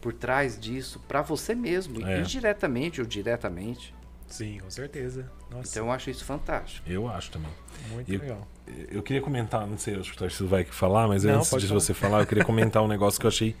[0.00, 2.18] por trás disso para você mesmo, É.
[2.20, 3.94] indiretamente ou diretamente.
[4.28, 5.30] Sim, com certeza.
[5.50, 6.88] Nossa, Então eu acho isso fantástico.
[6.88, 7.50] Eu acho também.
[7.90, 8.46] muito e- legal.
[8.90, 11.66] Eu queria comentar, não sei, acho que o Tarcísio vai falar, mas Não, antes de
[11.66, 11.80] falar.
[11.80, 13.56] você falar, eu queria comentar um negócio que eu achei,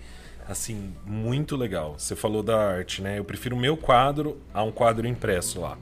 [0.46, 1.94] assim, muito legal.
[1.98, 3.18] Você falou da arte, né?
[3.18, 5.78] Eu prefiro o meu quadro a um quadro impresso lá.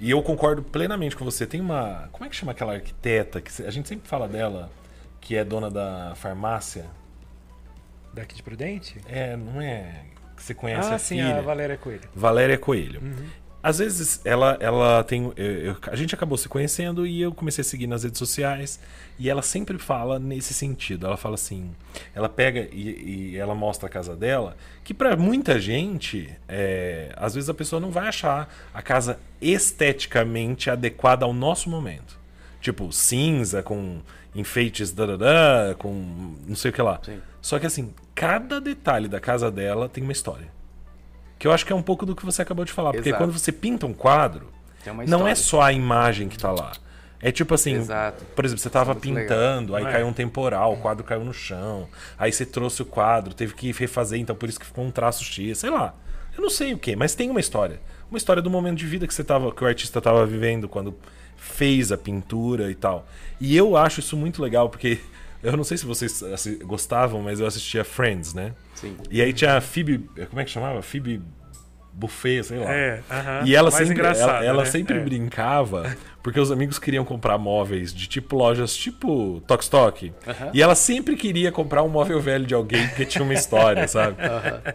[0.00, 1.46] E eu concordo plenamente com você.
[1.46, 2.08] Tem uma.
[2.10, 3.40] Como é que chama aquela arquiteta?
[3.40, 4.68] que A gente sempre fala dela,
[5.20, 6.86] que é dona da farmácia.
[8.12, 9.00] Daqui de Prudente?
[9.06, 10.04] É, não é?
[10.36, 11.38] Que você conhece ah, a sim, filha?
[11.38, 12.08] a Valéria Coelho.
[12.14, 13.00] Valéria Coelho.
[13.00, 13.26] Uhum.
[13.62, 15.32] Às vezes ela, ela tem.
[15.36, 18.80] eu- eu- a gente acabou se conhecendo e eu comecei a seguir nas redes sociais.
[19.18, 21.06] E ela sempre fala nesse sentido.
[21.06, 21.70] Ela fala assim.
[22.14, 24.56] Ela pega e, e ela mostra a casa dela.
[24.82, 30.68] Que pra muita gente, é, às vezes a pessoa não vai achar a casa esteticamente
[30.70, 32.18] adequada ao nosso momento.
[32.60, 34.00] Tipo, cinza, com
[34.34, 37.00] enfeites, dadadá, com não sei o que lá.
[37.04, 37.18] Sim.
[37.40, 40.46] Só que assim, cada detalhe da casa dela tem uma história.
[41.42, 42.92] Que eu acho que é um pouco do que você acabou de falar.
[42.92, 43.24] Porque Exato.
[43.24, 44.46] quando você pinta um quadro,
[45.08, 46.70] não é só a imagem que tá lá.
[47.20, 48.24] É tipo assim, Exato.
[48.26, 49.90] por exemplo, você tava Isso é pintando, aí É.
[49.90, 53.72] caiu um temporal, o quadro caiu no chão, aí você trouxe o quadro, teve que
[53.72, 55.92] refazer, então por isso que ficou um traço X, sei lá.
[56.36, 57.80] Eu não sei o que, mas tem uma história.
[58.08, 60.96] Uma história do momento de vida que você tava, que o artista tava vivendo quando
[61.36, 63.04] fez a pintura e tal.
[63.40, 65.00] E eu acho isso muito legal, porque
[65.42, 66.22] eu não sei se vocês
[66.64, 68.52] gostavam, mas eu assistia Friends, né?
[68.74, 68.96] Sim.
[69.10, 70.82] E aí tinha a Phoebe, como é que chamava?
[70.82, 71.20] Phoebe
[71.94, 72.72] buffet, sei lá.
[72.72, 73.42] É, aham.
[73.44, 74.70] E ela Mais sempre, ela, ela né?
[74.70, 75.00] sempre É.
[75.00, 80.12] brincava, porque os amigos queriam comprar móveis de tipo lojas tipo Tok Stock.
[80.26, 80.50] Aham.
[80.54, 84.16] E ela sempre queria comprar um móvel velho de alguém porque tinha uma história, sabe?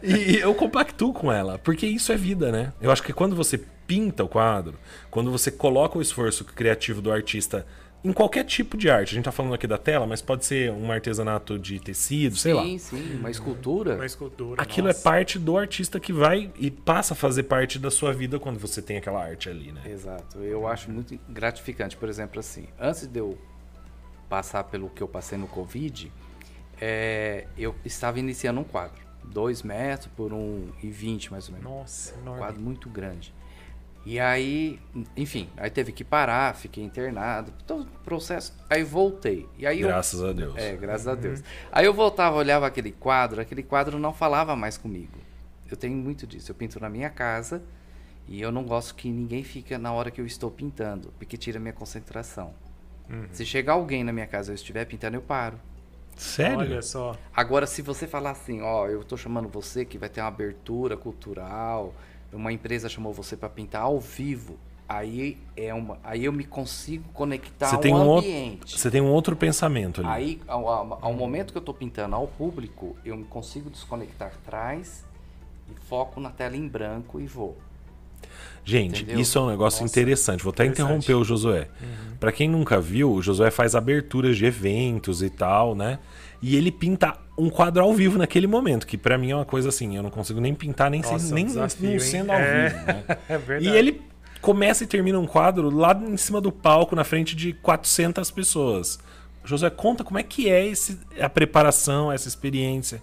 [0.04, 2.72] E eu compactuo com ela, porque isso é vida, né?
[2.80, 4.76] Eu acho que quando você pinta o quadro,
[5.10, 7.66] quando você coloca o esforço criativo do artista
[8.04, 10.72] em qualquer tipo de arte, a gente tá falando aqui da tela, mas pode ser
[10.72, 12.64] um artesanato de tecido, sei lá.
[12.64, 13.96] sim, sim, uma escultura.
[13.96, 14.62] Uma escultura.
[14.62, 15.00] Aquilo nossa.
[15.00, 18.60] é parte do artista que vai e passa a fazer parte da sua vida quando
[18.60, 19.82] você tem aquela arte ali, né?
[19.86, 20.40] Exato.
[20.40, 21.98] Eu acho muito gratificante.
[21.98, 23.38] Por exemplo, assim, antes de eu
[24.30, 26.12] passar pelo que eu passei no Covid,
[26.80, 29.06] é, eu estava iniciando um quadro.
[29.24, 31.70] Dois metros por um e vinte, mais ou menos.
[31.70, 32.40] Nossa, Um enorme.
[32.40, 33.34] quadro muito grande.
[34.10, 34.80] E aí,
[35.18, 38.54] enfim, aí teve que parar, fiquei internado, todo o processo.
[38.70, 39.46] Aí voltei.
[39.58, 40.56] E aí eu- Graças a Deus.
[40.56, 41.44] é, graças a Deus.
[41.70, 45.18] Aí eu voltava, olhava aquele quadro, aquele quadro não falava mais comigo.
[45.70, 46.50] Eu tenho muito disso.
[46.52, 47.62] Eu pinto na minha casa
[48.30, 51.60] e eu não gosto que ninguém fique na hora que eu estou pintando, porque tira
[51.60, 52.54] minha concentração.
[53.34, 55.60] Se chegar alguém na minha casa e eu estiver pintando, eu paro.
[56.16, 56.60] Sério?
[56.60, 57.14] Olha só.
[57.36, 60.96] Agora, se você falar assim, ó, eu tô chamando você que vai ter uma abertura
[60.96, 61.94] cultural,
[62.34, 67.04] uma empresa chamou você para pintar ao vivo, aí é uma, aí eu me consigo
[67.14, 68.78] conectar Você ao tem um outro- ambiente.
[68.80, 70.10] Você tem um outro pensamento ali.
[70.10, 74.28] Aí, ao, ao- ao momento que eu tô pintando ao público, eu me consigo desconectar
[74.30, 75.04] atrás
[75.70, 77.58] e foco na tela em branco e vou.
[78.64, 79.22] Gente, Entendeu?
[79.22, 80.44] isso é um negócio Nossa, interessante.
[80.44, 80.86] Vou até interessante.
[81.04, 81.70] interromper o Josué.
[82.20, 86.00] Pra quem nunca viu, o Josué faz aberturas de eventos e tal, né?
[86.42, 89.70] E ele pinta um quadro ao vivo naquele momento, que pra mim é uma coisa
[89.70, 92.70] assim, eu não consigo nem pintar nem, Nossa, sem, nem desafio, não sendo ao É.
[92.70, 93.04] vivo, né?
[93.30, 93.76] É verdade.
[93.76, 94.02] E ele
[94.42, 99.00] começa e termina um quadro lá em cima do palco, na frente de 400 pessoas.
[99.44, 103.02] Josué, conta como é que é esse, a preparação, essa experiência.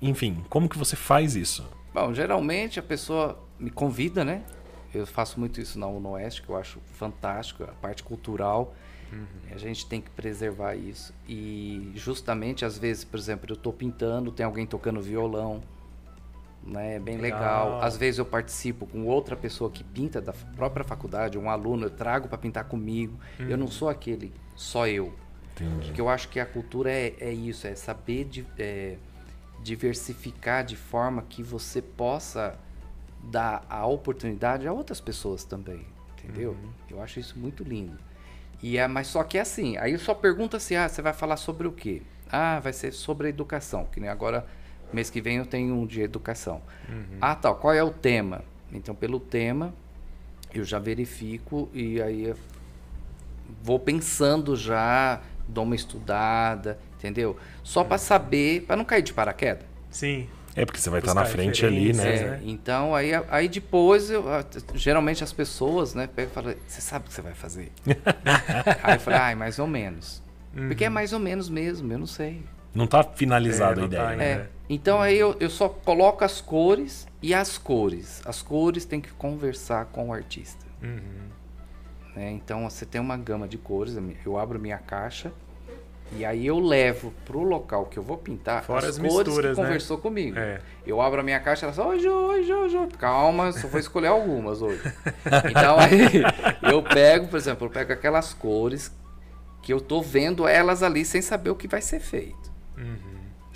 [0.00, 1.64] Enfim, como que você faz isso?
[1.92, 4.42] Bom, geralmente a pessoa me convida, né?
[4.94, 8.74] Eu faço muito isso na UNOeste, que eu acho fantástico, a parte cultural.
[9.52, 11.12] A gente tem que preservar isso.
[11.26, 15.62] E justamente, às vezes, por exemplo, eu estou pintando, tem alguém tocando violão,
[16.62, 16.96] né?
[16.96, 17.66] É bem legal.
[17.70, 17.82] Legal.
[17.82, 21.90] Às vezes eu participo com outra pessoa que pinta da própria faculdade, um aluno, eu
[21.90, 23.18] trago para pintar comigo.
[23.38, 25.14] Eu não sou aquele, só eu.
[25.54, 25.86] Entendi.
[25.86, 28.96] Porque eu acho que a cultura é, é isso, é saber di- é,
[29.62, 32.56] diversificar de forma que você possa
[33.24, 35.84] dar a oportunidade a outras pessoas também,
[36.16, 36.56] entendeu?
[36.88, 37.98] Eu acho isso muito lindo.
[38.62, 41.36] E é, mas só que é assim, aí só pergunta se ah, você vai falar
[41.36, 42.02] sobre o quê?
[42.30, 44.44] Ah, vai ser sobre a educação, que nem agora
[44.92, 46.60] mês que vem eu tenho um de educação.
[47.20, 48.42] Ah, tal, qual é o tema?
[48.72, 49.72] Então pelo tema
[50.52, 52.34] eu já verifico e aí
[53.62, 57.36] vou pensando já, dou uma estudada, entendeu?
[57.62, 59.66] Só para saber, para não cair de paraquedas.
[59.90, 60.28] Sim.
[60.60, 62.16] É porque você vai estar na frente ali, né?
[62.16, 62.40] É, né?
[62.44, 64.24] Então, aí, aí depois, eu,
[64.74, 67.70] geralmente as pessoas, né, pegam e falam, você sabe o que você vai fazer?
[68.82, 70.20] aí eu falo, ai, mais ou menos.
[70.52, 72.42] Porque é mais ou menos mesmo, eu não sei.
[72.74, 74.08] Não tá finalizada É, a tá ideia.
[74.08, 74.16] ainda.
[74.24, 74.30] né?
[74.32, 78.20] É, então aí eu, eu só coloco as cores e as cores.
[78.24, 80.66] As cores têm que conversar com o artista.
[80.82, 81.28] Uhum.
[82.16, 82.32] né?
[82.32, 85.32] Então você tem uma gama de cores, eu abro minha caixa
[86.12, 89.54] e aí eu levo pro local que eu vou pintar Fora as, as cores misturas,
[89.54, 89.66] que né?
[89.66, 90.38] conversou comigo.
[90.38, 90.60] É.
[90.86, 92.88] Eu abro a minha caixa e ela fala, oi, Jô, oi, Jô, Jô.
[92.98, 94.80] Calma, só vou escolher algumas hoje.
[95.50, 96.22] então aí
[96.70, 98.90] eu pego, por exemplo, eu pego aquelas cores
[99.62, 102.50] que eu tô vendo elas ali sem saber o que vai ser feito.
[102.76, 102.96] Uhum.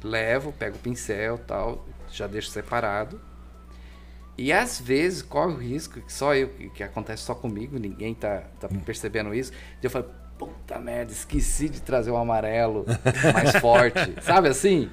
[0.05, 3.21] Levo, pego o pincel tal, já deixo separado.
[4.37, 8.15] E às vezes corre o risco, que só eu, que, que acontece só comigo, ninguém
[8.15, 9.53] tá, tá percebendo isso.
[9.81, 10.07] de Eu falo,
[10.47, 12.85] puta merda, esqueci de trazer o amarelo
[13.33, 14.15] mais forte.
[14.23, 14.91] Sabe assim?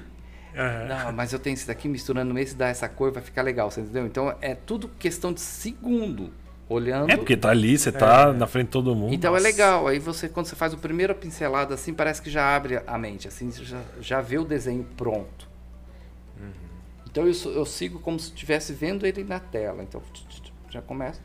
[0.56, 0.86] Aham.
[0.88, 3.80] Não, mas eu tenho esse daqui misturando esse, dá essa cor, vai ficar legal, você
[3.80, 4.06] entendeu?
[4.06, 6.32] Então é tudo questão de segundo,
[6.68, 7.10] olhando.
[7.10, 9.14] É porque tá ali, você tá na frente de todo mundo.
[9.14, 9.44] Então é Nossa.
[9.44, 12.98] legal, aí você, quando você faz o primeiro pincelado assim, parece que já abre a
[12.98, 15.48] mente, assim, você já, já vê o desenho pronto.
[17.10, 19.82] Então eu, eu sigo como se estivesse vendo ele na tela.
[19.82, 20.00] Então
[20.70, 21.20] já começa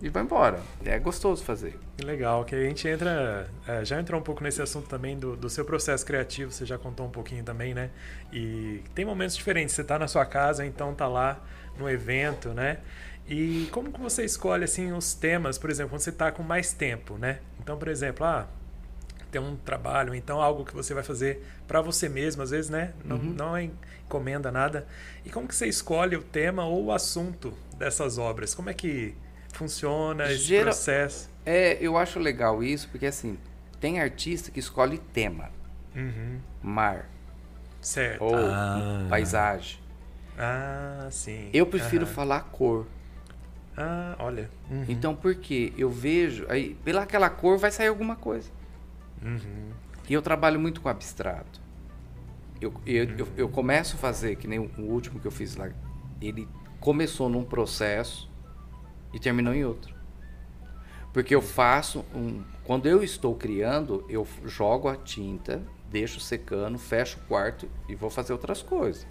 [0.00, 0.60] e vai embora.
[0.84, 1.78] É gostoso fazer.
[1.96, 5.36] Que legal, que a gente entra, é, já entrou um pouco nesse assunto também do,
[5.36, 7.90] do seu processo criativo, você já contou um pouquinho também, né?
[8.32, 11.40] E tem momentos diferentes, você tá na sua casa, então tá lá
[11.76, 12.78] no evento, né?
[13.28, 16.72] E como que você escolhe assim os temas, por exemplo, quando você tá com mais
[16.72, 17.40] tempo, né?
[17.60, 18.48] Então, por exemplo, ah,
[19.30, 22.94] tem um trabalho, então algo que você vai fazer para você mesmo, às vezes, né?
[23.04, 23.68] Não, não é
[24.06, 24.86] encomenda nada.
[25.24, 28.54] E como que você escolhe o tema ou o assunto dessas obras?
[28.54, 29.14] Como é que
[29.52, 31.30] funciona esse Geral- processo?
[31.44, 33.38] É, eu acho legal isso, porque assim,
[33.80, 35.50] tem artista que escolhe tema.
[35.96, 36.38] Uhum.
[36.62, 37.08] Mar
[37.80, 38.22] Certo.
[38.22, 39.06] ou Ah.
[39.08, 39.78] paisagem.
[40.38, 41.48] Ah, sim.
[41.52, 42.12] Eu prefiro Aham.
[42.14, 42.86] falar cor.
[43.76, 44.50] Ah, olha.
[44.70, 44.84] Uhum.
[44.88, 45.72] Então por quê?
[45.76, 48.50] Eu vejo, aí pela aquela cor vai sair alguma coisa.
[49.22, 49.70] Uhum.
[50.08, 51.60] E eu trabalho muito com abstrato.
[52.60, 55.70] Eu, eu, eu, eu começo a fazer, que nem o último que eu fiz lá,
[56.20, 56.48] ele
[56.80, 58.28] começou num processo
[59.12, 59.94] e terminou em outro.
[61.12, 62.42] Porque eu faço um.
[62.64, 68.10] Quando eu estou criando, eu jogo a tinta, deixo secando, fecho o quarto e vou
[68.10, 69.06] fazer outras coisas.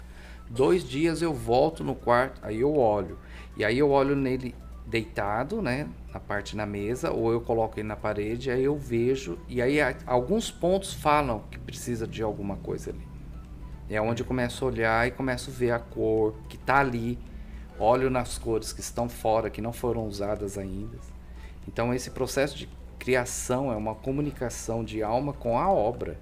[0.48, 3.18] Dois dias eu volto no quarto, aí eu olho.
[3.56, 4.54] E aí eu olho nele
[4.86, 5.86] deitado, né?
[6.12, 9.38] Na parte na mesa, ou eu coloco ele na parede, aí eu vejo.
[9.46, 13.06] E aí alguns pontos falam que precisa de alguma coisa ali.
[13.90, 17.18] É onde eu começo a olhar e começo a ver a cor que tá ali.
[17.78, 20.98] Olho nas cores que estão fora, que não foram usadas ainda.
[21.66, 26.18] Então esse processo de criação é uma comunicação de alma com a obra.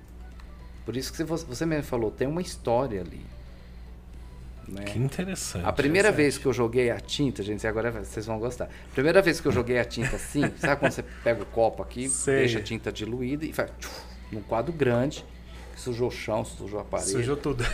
[0.85, 3.25] Por isso que você, mesmo falou, tem uma história ali.
[4.69, 4.83] Né?
[4.85, 5.65] Que interessante.
[5.65, 6.17] A primeira Interessante.
[6.17, 8.69] vez que eu joguei a tinta, gente, agora vocês vão gostar.
[8.93, 12.09] Primeira vez que eu joguei a tinta assim, sabe quando você pega o copo aqui,
[12.09, 12.39] Sei.
[12.41, 14.01] deixa a tinta diluída e faz tchuf,
[14.33, 15.25] num quadro grande,
[15.77, 17.11] sujou o chão, sujou a parede.
[17.11, 17.65] Sujou tudo.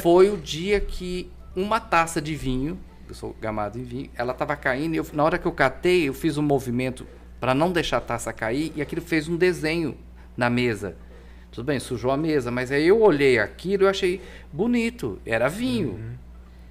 [0.00, 2.78] Foi o dia que uma taça de vinho,
[3.12, 6.08] eu sou gamado em vinho, ela tava caindo e eu- na hora que eu catei,
[6.08, 7.06] eu fiz um movimento
[7.38, 9.96] para não deixar a taça cair e aquilo fez um desenho
[10.36, 10.96] na mesa.
[11.50, 15.48] Tudo bem, sujou a mesa, mas aí eu olhei aquilo e eu achei bonito, era
[15.48, 16.00] vinho.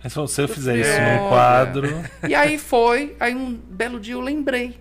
[0.03, 1.87] Mas se você fizer isso num quadro.
[2.27, 4.79] E aí foi, aí um belo dia eu lembrei.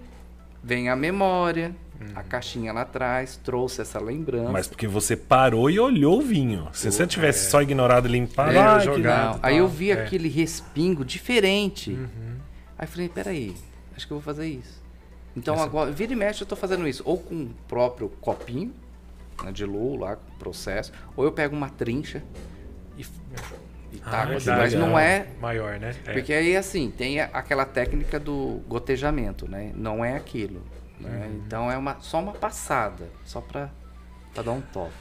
[0.65, 1.75] Vem a memória,
[2.15, 4.51] a caixinha lá atrás, trouxe essa lembrança.
[4.51, 6.69] Mas porque você parou e olhou o vinho.
[6.73, 9.39] Se você tivesse só ignorado e limpado, É, ah, jogado.
[9.43, 9.95] Aí eu vi é.
[9.95, 11.99] aquele respingo diferente.
[12.79, 13.55] Aí eu falei, peraí,
[13.95, 14.81] acho que eu vou fazer isso.
[15.37, 17.03] Então agora, vira e mexe, eu tô fazendo isso.
[17.05, 18.73] Ou com o próprio copinho
[19.45, 20.93] né, de lua lá, com o processo.
[21.17, 22.23] Ou eu pego uma trincha
[22.97, 23.05] e,
[23.93, 24.33] e taco.
[24.33, 25.95] assim, mas não é Maior, né?
[26.07, 26.13] É.
[26.13, 29.73] Porque aí, assim, tem aquela técnica do gotejamento, né?
[29.75, 30.63] Não é aquilo.
[31.01, 31.31] Né?
[31.35, 33.71] Então é uma, só uma passada, só pra,
[34.35, 34.93] pra dar um toque.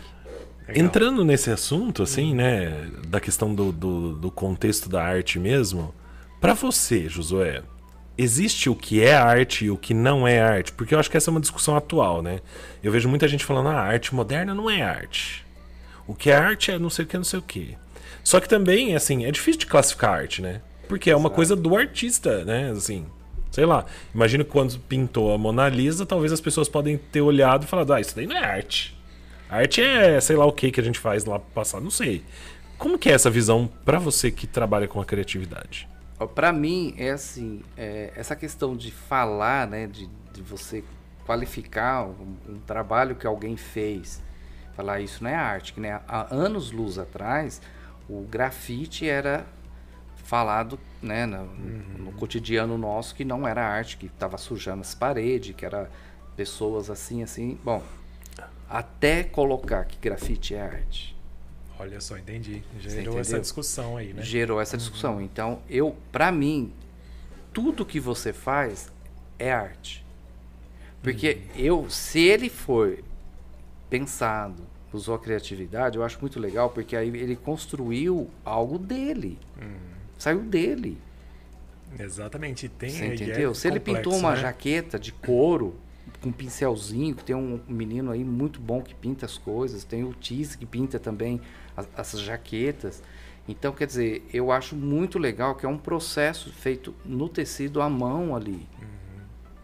[0.67, 0.85] Legal.
[0.85, 5.93] Entrando nesse assunto, assim, né, da questão do, do, do contexto da arte mesmo,
[6.39, 7.63] pra você, Josué,
[8.17, 10.71] existe o que é arte e o que não é arte?
[10.71, 12.39] Porque eu acho que essa é uma discussão atual, né?
[12.83, 15.45] Eu vejo muita gente falando, ah, a arte moderna não é arte.
[16.05, 17.77] O que é arte é não sei o que, não sei o que.
[18.23, 20.61] Só que também, assim, é difícil de classificar arte, né?
[20.87, 22.71] Porque é uma coisa do artista, né?
[22.71, 23.05] Assim,
[23.59, 23.85] sei lá.
[24.15, 27.91] Imagino que quando pintou a Mona Lisa, talvez as pessoas podem ter olhado e falado,
[27.91, 28.97] ah, isso daí não é arte.
[29.49, 32.23] Arte é, sei lá o que que a gente faz lá passado, não sei.
[32.77, 35.89] Como que é essa visão pra você que trabalha com a criatividade?
[36.17, 39.87] Ó, Pra mim, é assim, é, essa questão de falar, né?
[39.87, 40.81] De, de você
[41.25, 44.23] qualificar um, um trabalho que alguém fez.
[44.73, 45.99] Falar isso não é arte, que né?
[46.07, 47.61] há anos luz atrás,
[48.07, 49.45] o grafite era
[50.29, 51.45] falado né, no,
[51.97, 55.89] no cotidiano nosso que não era arte, que estava sujando as paredes, que era
[56.35, 57.57] pessoas assim, assim.
[57.63, 57.81] Bom,
[58.69, 61.17] até colocar que grafite é arte.
[61.79, 62.61] Olha só, entendi.
[62.79, 64.21] Gerou essa discussão aí, né?
[64.21, 65.19] gerou essa discussão.
[65.19, 66.71] Então, eu, para mim,
[67.51, 68.91] tudo que você faz
[69.39, 70.05] é arte.
[71.01, 72.99] Porque eu, se ele for
[73.89, 74.61] pensado,
[74.93, 79.39] usou a criatividade, eu acho muito legal, porque aí ele construiu algo dele.
[80.19, 80.97] Saiu dele.
[81.97, 82.67] Exatamente.
[82.67, 83.55] Tem Você é entendeu?
[83.55, 84.41] Se ele pintou uma né?
[84.41, 85.75] jaqueta de couro
[86.21, 90.03] com um pincelzinho, que tem um menino aí muito bom que pinta as coisas, tem
[90.03, 91.39] o Tiz que pinta também
[91.75, 93.01] as, essas jaquetas.
[93.47, 97.89] Então, quer dizer, eu acho muito legal que é um processo feito no tecido à
[97.89, 98.67] mão ali.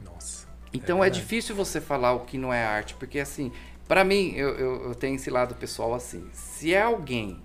[0.03, 0.47] Nossa.
[0.73, 1.21] Então é, verdade.
[1.21, 3.51] difícil você falar o que não é arte, porque assim,
[3.87, 7.39] pra mim, eu, eu, eu tenho esse lado pessoal assim, se é alguém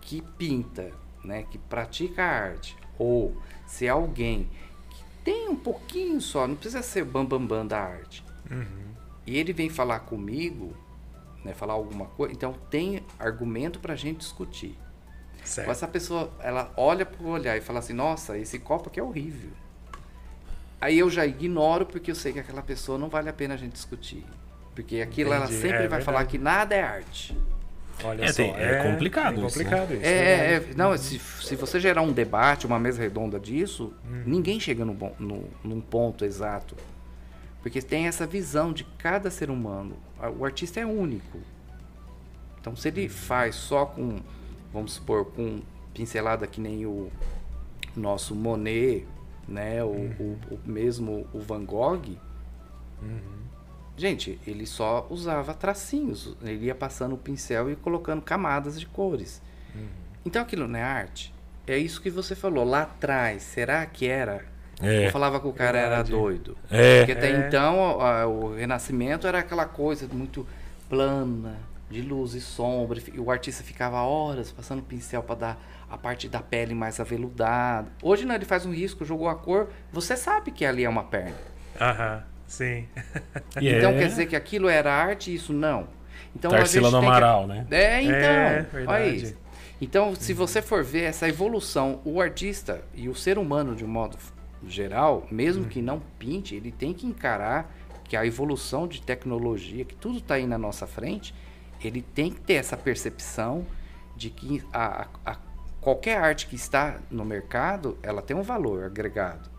[0.00, 0.92] que pinta,
[1.24, 4.48] né, que pratica arte, ou se é alguém
[4.90, 8.24] que tem um pouquinho só, não precisa ser bambambam bam, bam da arte,
[9.26, 10.76] e ele vem falar comigo,
[11.44, 14.76] né, falar alguma coisa, então tem argumento pra gente discutir.
[15.44, 15.66] Certo.
[15.66, 19.02] Mas essa pessoa, ela olha pro olhar e fala assim, nossa, esse copo aqui é
[19.02, 19.50] horrível.
[20.80, 23.56] Aí eu já ignoro porque eu sei que aquela pessoa não vale a pena a
[23.56, 24.24] gente discutir.
[24.74, 26.38] Porque aquilo ela Entendi, sempre é vai falar verdade.
[26.38, 27.38] que nada é arte.
[28.04, 28.34] Olha É, só.
[28.42, 30.04] tem- é complicado É complicado isso.
[30.04, 34.22] É, é, é, não, se, se você gerar um debate, uma mesa redonda disso, Hum.
[34.26, 36.76] ninguém chega no, bom- no, num ponto exato.
[37.62, 39.96] Porque tem essa visão de cada ser humano.
[40.38, 41.38] O artista é único.
[42.60, 42.94] Então, se Uhum.
[42.96, 44.18] ele faz só com,
[44.72, 45.60] vamos supor, com
[45.94, 47.10] pincelada que nem o
[47.96, 49.06] nosso Monet,
[49.46, 50.38] né, o, Uhum.
[50.50, 52.16] o, o mesmo o Van Gogh,
[53.96, 56.36] gente, ele só usava tracinhos.
[56.42, 59.40] Ele ia passando o pincel e colocando camadas de cores.
[60.24, 61.32] Então aquilo não é arte?
[61.66, 63.42] É isso que você falou lá atrás.
[63.42, 64.44] Será que era
[64.80, 65.06] É.
[65.06, 66.56] Eu falava que o cara era doido.
[66.70, 66.98] É.
[67.00, 67.46] Porque até É.
[67.46, 70.44] então a- o Renascimento era aquela coisa muito
[70.88, 71.56] plana,
[71.88, 73.00] de luz e sombra.
[73.14, 77.88] e o artista ficava horas passando pincel para dar a parte da pele mais aveludada.
[78.02, 81.04] Hoje não, ele faz um risco, jogou a cor, você sabe que ali é uma
[81.04, 81.36] perna.
[81.80, 82.86] Aham, sim.
[83.60, 85.88] E Então é quer dizer que aquilo era arte e isso não.
[86.36, 87.66] Então a Tarsila gente do tem que- Amaral, né?
[87.70, 88.14] É, então.
[88.14, 89.16] É, olha verdade.
[89.16, 89.36] isso.
[89.80, 93.88] Então, se você for ver essa evolução, o artista e o ser humano de um
[93.88, 94.16] modo
[94.66, 97.68] geral, mesmo que não pinte, ele tem que encarar
[98.04, 101.34] que a evolução de tecnologia, que tudo está aí na nossa frente,
[101.82, 103.66] ele tem que ter essa percepção
[104.16, 105.36] de que a, a- a-
[105.80, 109.50] qualquer arte que está no mercado, ela tem um valor agregado.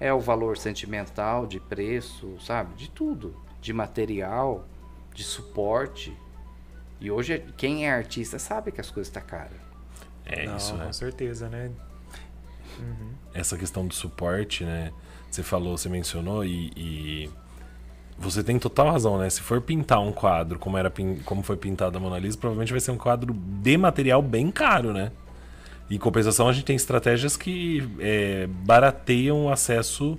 [0.00, 2.74] É o valor sentimental, de preço, sabe?
[2.74, 3.36] De tudo.
[3.60, 4.64] De material,
[5.14, 6.16] de suporte.
[6.98, 9.58] E hoje, quem é artista sabe que as coisas estão caras.
[10.24, 10.86] É Não, isso, né?
[10.86, 11.70] Com certeza, né?
[13.34, 14.92] Essa questão do suporte, né?
[15.30, 17.30] Você falou, você mencionou e, e
[18.18, 19.30] você tem total razão, né?
[19.30, 20.92] Se for pintar um quadro como era
[21.24, 24.92] como foi pintado a Mona Lisa, provavelmente vai ser um quadro de material bem caro,
[24.92, 25.12] né?
[25.90, 30.16] Em compensação, a gente tem estratégias que é, barateiam o acesso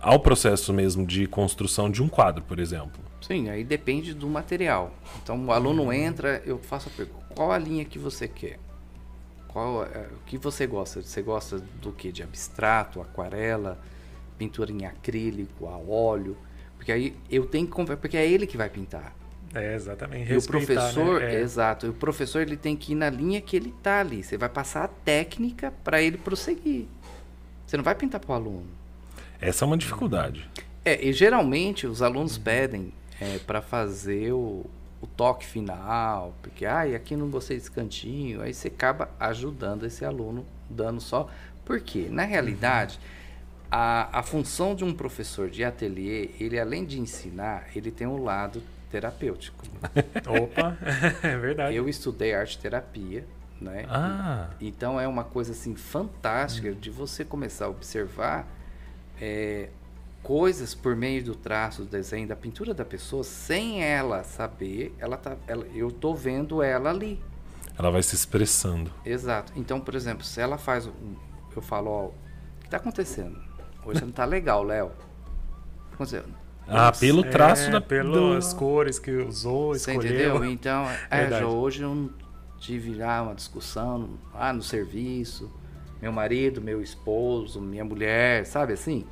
[0.00, 3.00] ao processo mesmo de construção de um quadro, por exemplo.
[3.20, 4.92] Sim, aí depende do material.
[5.22, 8.58] Então, o aluno entra, eu faço a pergunta: qual a linha que você quer?
[9.48, 11.00] Qual é, o que você gosta?
[11.00, 12.10] Você gosta do que?
[12.10, 13.80] De abstrato, aquarela,
[14.36, 16.36] pintura em acrílico, a óleo?
[16.76, 19.14] Porque aí eu tenho que porque é ele que vai pintar.
[19.54, 20.30] É, exatamente.
[20.30, 21.34] E o Respeitar, professor, né?
[21.34, 21.40] É.
[21.40, 24.22] exato, e o professor ele tem que ir na linha que ele tá ali.
[24.22, 26.86] Você vai passar a técnica para ele prosseguir.
[27.66, 28.66] Você não vai pintar para o aluno.
[29.40, 30.48] Essa é uma dificuldade.
[30.84, 32.92] É, e geralmente os alunos pedem
[33.46, 34.66] para fazer o,
[35.00, 40.04] o toque final, porque ah, aqui não gostei desse cantinho, aí você acaba ajudando esse
[40.04, 41.28] aluno, dando só.
[41.64, 42.08] Por quê?
[42.10, 42.98] Na realidade,
[43.70, 48.22] a, a função de um professor de ateliê, ele além de ensinar, ele tem um
[48.22, 48.62] lado
[48.94, 49.64] terapêutico.
[50.40, 50.78] Opa,
[51.20, 51.76] é verdade.
[51.76, 53.26] Eu estudei arte terapia,
[53.60, 53.86] né?
[53.88, 58.46] Ah, Então é uma coisa assim fantástica de você começar a observar
[59.20, 59.68] é,
[60.22, 65.16] coisas por meio do traço, do desenho, da pintura da pessoa, sem ela saber, ela
[65.16, 67.20] tá, ela, eu tô vendo ela ali.
[67.76, 68.92] ela vai se expressando.
[69.04, 69.52] Exato.
[69.56, 71.16] Então, por exemplo, se ela faz, um,
[71.54, 72.14] eu falo, ó, o
[72.60, 73.42] que tá acontecendo?
[73.84, 74.86] Hoje não tá legal, Léo.
[74.86, 76.43] O que tá acontecendo?
[76.66, 80.36] Ah, pelo traço é, da pelas do- cores que usou, Você escolheu.
[80.36, 80.44] entendeu?
[80.44, 82.10] Então, é, hoje eu não
[82.58, 85.50] tive lá uma discussão, ah, no serviço,
[86.00, 89.04] meu marido, meu esposo, minha mulher, sabe assim?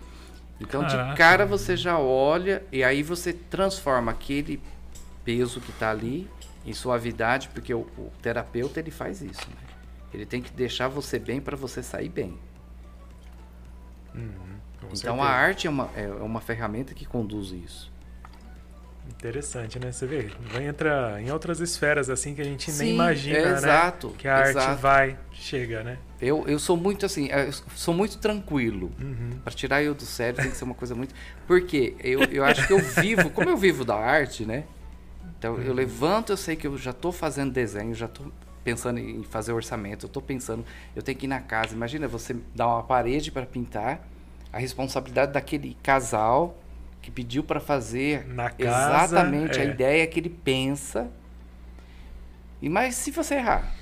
[0.60, 1.10] Então, Caraca.
[1.10, 4.60] de cara você já olha e aí você transforma aquele
[5.24, 6.30] peso que está ali
[6.64, 9.56] em suavidade, porque o, o terapeuta ele faz isso, né?
[10.14, 12.38] Ele tem que deixar você bem para você sair bem.
[14.12, 14.51] Com
[14.92, 15.22] então certeza.
[15.22, 17.92] a arte é uma, é uma ferramenta que conduz isso.
[19.08, 19.90] Interessante, né?
[19.90, 23.44] Você vê, vai entrar em outras esferas assim que a gente nem Sim, imagina, é
[23.44, 23.52] né?
[23.52, 24.80] exato, Que a arte exato.
[24.80, 25.98] vai, chega, né?
[26.20, 28.92] Eu, eu sou muito assim, eu sou muito tranquilo.
[29.00, 29.38] Uhum.
[29.42, 31.14] Pra tirar eu do sério tem que ser uma coisa muito.
[31.46, 34.64] Porque eu, eu acho que eu vivo, como eu vivo da arte, né?
[35.38, 38.24] Então eu levanto, eu sei que eu já tô fazendo desenho, já tô
[38.62, 40.64] pensando em fazer orçamento, eu tô pensando,
[40.94, 41.74] eu tenho que ir na casa.
[41.74, 44.08] Imagina você dar uma parede para pintar,
[44.52, 46.58] a responsabilidade daquele casal
[47.00, 49.66] que pediu para fazer Na casa, exatamente a é.
[49.66, 51.08] ideia que ele pensa.
[52.60, 53.74] E mas se você errar?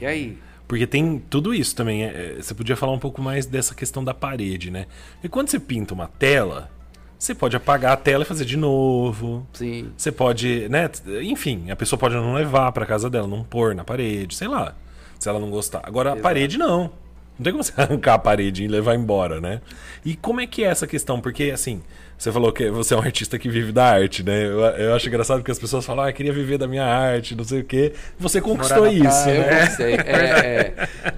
[0.00, 0.38] E aí?
[0.68, 2.04] Porque tem tudo isso também.
[2.04, 4.86] é, é, você podia falar um pouco mais dessa questão da parede, né?
[5.24, 6.70] E quando você pinta uma tela,
[7.18, 9.46] você pode apagar a tela e fazer de novo.
[9.52, 9.92] Sim.
[9.96, 10.90] Você pode, né?
[11.22, 14.74] Enfim, a pessoa pode não levar pra casa dela, não pôr na parede, sei lá.
[15.18, 15.80] Se ela não gostar.
[15.84, 16.22] Agora, a Exato.
[16.22, 16.92] parede não.
[17.40, 19.62] Não tem como você arrancar a parede e levar embora, né?
[20.04, 21.22] E como é que é essa questão?
[21.22, 21.82] Porque, assim,
[22.18, 24.44] você falou que você é um artista que vive da arte, né?
[24.44, 27.34] Eu, eu acho engraçado porque as pessoas falam, ah, eu queria viver da minha arte,
[27.34, 27.94] não sei o quê.
[28.18, 29.64] Você conquistou isso, praia, Eu né?
[29.64, 29.94] não sei.
[30.04, 30.74] É,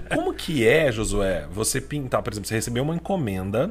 [0.07, 0.15] é.
[0.15, 3.69] Como que é, Josué, você pintar, por exemplo, você recebeu uma encomenda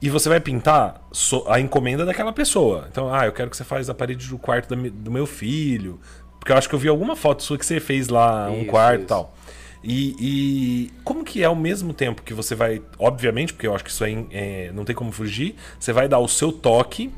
[0.00, 1.00] e você vai pintar
[1.48, 2.86] a encomenda daquela pessoa.
[2.90, 5.98] Então, ah, eu quero que você faça a parede do quarto do meu filho.
[6.38, 8.66] Porque eu acho que eu vi alguma foto sua que você fez lá, um Isso,
[8.66, 9.34] quarto e tal.
[9.82, 13.82] E, e como que é ao mesmo tempo que você vai, obviamente, porque eu acho
[13.82, 17.12] que isso aí é, não tem como fugir, você vai dar o seu toque,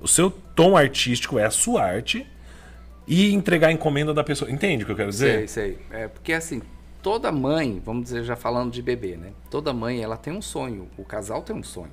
[0.00, 2.26] o seu tom artístico é a sua arte
[3.06, 4.50] e entregar a encomenda da pessoa.
[4.50, 5.48] Entende o que eu quero dizer?
[5.48, 5.78] Sei, sei.
[5.90, 6.62] É porque assim,
[7.02, 9.32] toda mãe, vamos dizer já falando de bebê, né?
[9.50, 10.88] Toda mãe, ela tem um sonho.
[10.96, 11.92] O casal tem um sonho.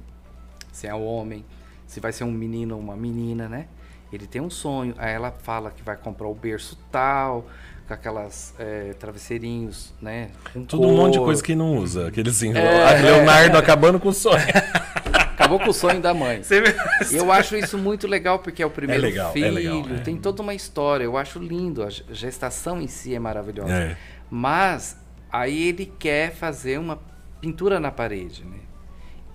[0.71, 1.43] Se é um homem,
[1.87, 3.67] se vai ser um menino ou uma menina, né?
[4.11, 7.47] Ele tem um sonho, aí ela fala que vai comprar o berço tal,
[7.87, 10.29] com aquelas é, travesseirinhos, né?
[10.53, 11.25] com Tudo um monte de cor.
[11.25, 12.07] coisa que não usa.
[12.07, 13.01] Aquele assim, É.
[13.01, 14.43] Leonardo acabando com o sonho.
[15.35, 16.41] Acabou com o sonho da mãe.
[16.41, 16.63] Vê-
[17.11, 19.99] Eu acho isso muito legal porque é o primeiro É legal, é filho, legal, é.
[19.99, 21.03] tem toda uma história.
[21.03, 23.71] Eu acho lindo, a gestação em si é maravilhosa.
[23.71, 23.97] É.
[24.31, 24.97] Mas
[25.31, 26.99] aí ele quer fazer uma
[27.41, 28.59] pintura na parede, né?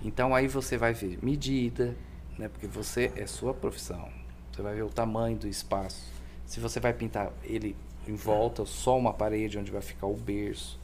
[0.03, 1.95] Então aí você vai ver medida,
[2.37, 2.49] né?
[2.49, 4.09] Porque você é sua profissão.
[4.51, 6.01] Você vai ver o tamanho do espaço.
[6.47, 7.75] Se você vai pintar ele
[8.07, 10.79] em volta, só uma parede onde vai ficar o berço.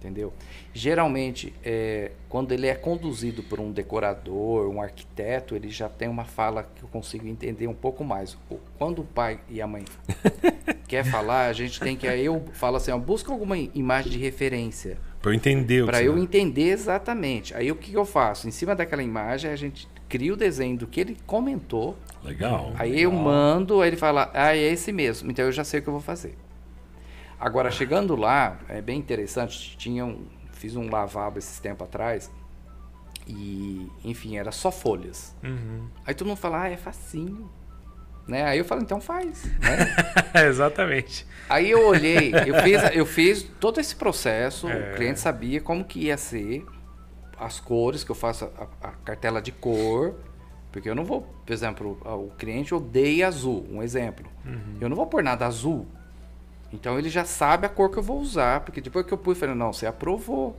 [0.00, 0.32] Entendeu?
[0.72, 6.24] Geralmente, é, quando ele é conduzido por um decorador, um arquiteto, ele já tem uma
[6.24, 8.34] fala que eu consigo entender um pouco mais.
[8.78, 9.84] Quando o pai e a mãe
[10.88, 12.08] quer falar, a gente tem que.
[12.08, 14.96] Aí eu falo assim: ó, busca alguma imagem de referência.
[15.20, 17.54] Pra eu entender Para eu entender exatamente.
[17.54, 18.48] Aí o que eu faço?
[18.48, 21.96] Em cima daquela imagem, a gente cria o desenho do que ele comentou.
[22.22, 22.72] Legal.
[22.76, 25.30] Aí eu mando, aí ele fala, ah, é esse mesmo.
[25.30, 26.36] Então eu já sei o que eu vou fazer.
[27.38, 29.76] Agora, chegando lá, é bem interessante.
[29.78, 32.30] Tinha um, fiz um lavabo esses tempos atrás.
[33.26, 35.34] E, enfim, era só folhas.
[35.42, 35.86] Uhum.
[36.04, 37.48] Aí todo mundo fala, ah, é facinho.
[38.26, 38.44] Né?
[38.44, 39.44] Aí eu falo, então faz.
[39.44, 40.44] Né?
[40.48, 41.24] Exatamente.
[41.48, 44.92] Aí eu olhei, eu fiz, eu fiz todo esse processo, É.
[44.92, 46.64] o cliente sabia como que ia ser,
[47.40, 50.14] as cores, que eu faço a, a cartela de cor,
[50.70, 54.26] porque eu não vou, por exemplo, o cliente odeia azul, um exemplo.
[54.80, 55.86] Eu não vou pôr nada azul.
[56.72, 59.34] Então ele já sabe a cor que eu vou usar, porque depois que eu pus,
[59.36, 60.54] eu falei, não, você aprovou.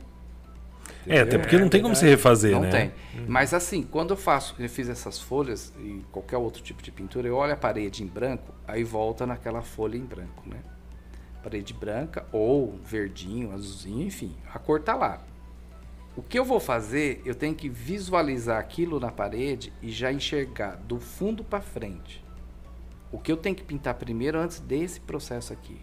[1.06, 2.70] É, até porque não tem como se refazer, Não né?
[2.70, 2.92] tem.
[3.26, 7.26] Mas assim, quando eu faço, eu fiz essas folhas e qualquer outro tipo de pintura,
[7.26, 10.58] eu olho a parede em branco, aí volta naquela folha em branco, né?
[11.42, 15.20] Parede branca ou verdinho, azulzinho, enfim, a cor tá lá.
[16.16, 20.76] O que eu vou fazer, eu tenho que visualizar aquilo na parede e já enxergar
[20.76, 22.22] do fundo para frente.
[23.10, 25.80] O que eu tenho que pintar primeiro antes desse processo aqui.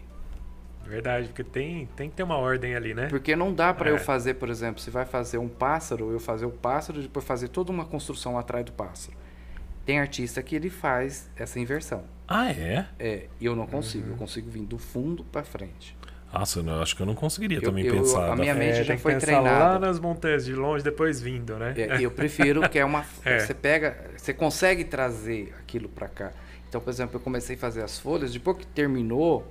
[0.84, 3.06] Verdade, porque tem, tem que ter uma ordem ali, né?
[3.08, 3.92] Porque não dá para É.
[3.92, 7.24] eu fazer, por exemplo, se vai fazer um pássaro, eu fazer o pássaro e depois
[7.24, 9.16] fazer toda uma construção atrás do pássaro.
[9.84, 12.04] Tem artista que ele faz essa inversão.
[12.26, 12.86] Ah, é?
[12.98, 14.12] É, e eu não consigo, Uhum.
[14.12, 15.96] eu consigo vir do fundo para frente.
[16.32, 18.32] Nossa, eu não- acho que eu não conseguiria Eu- também eu- pensar.
[18.32, 19.78] a minha mente É, já foi pensar lá treinada.
[19.80, 21.74] nas montanhas de longe, depois vindo, né?
[21.76, 23.04] É, eu prefiro que é uma.
[23.24, 23.40] É.
[23.40, 23.96] Você pega.
[24.16, 26.32] Você consegue trazer aquilo para cá.
[26.68, 29.44] Então, por exemplo, eu comecei a fazer as folhas, depois que terminou,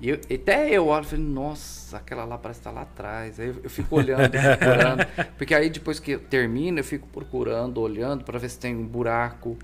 [0.00, 3.40] e eu- até eu olho e falei, nossa, aquela lá parece estar lá atrás.
[3.40, 5.04] Aí eu, eu fico olhando, procurando.
[5.36, 9.58] Porque aí depois que termina, eu fico procurando, olhando para ver se tem um buraco,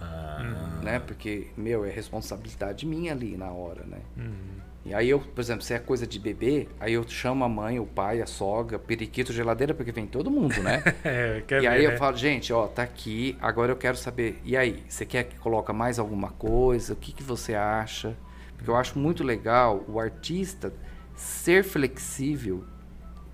[0.00, 0.98] Ah, né?
[0.98, 3.98] Porque, meu, é responsabilidade minha ali na hora, né?
[4.16, 4.63] Uhum.
[4.84, 7.80] E aí eu, por exemplo, se é coisa de bebê, aí eu chamo a mãe,
[7.80, 10.82] o pai, a sogra, periquito, geladeira, porque vem todo mundo, né?
[11.02, 11.94] É, quer e ver, aí né?
[11.94, 15.36] eu falo, gente, ó, tá aqui, agora eu quero saber, e aí, você quer que
[15.36, 16.92] coloque mais alguma coisa?
[16.92, 18.16] O que, que você acha?
[18.56, 20.72] Porque eu acho muito legal o artista
[21.16, 22.64] ser flexível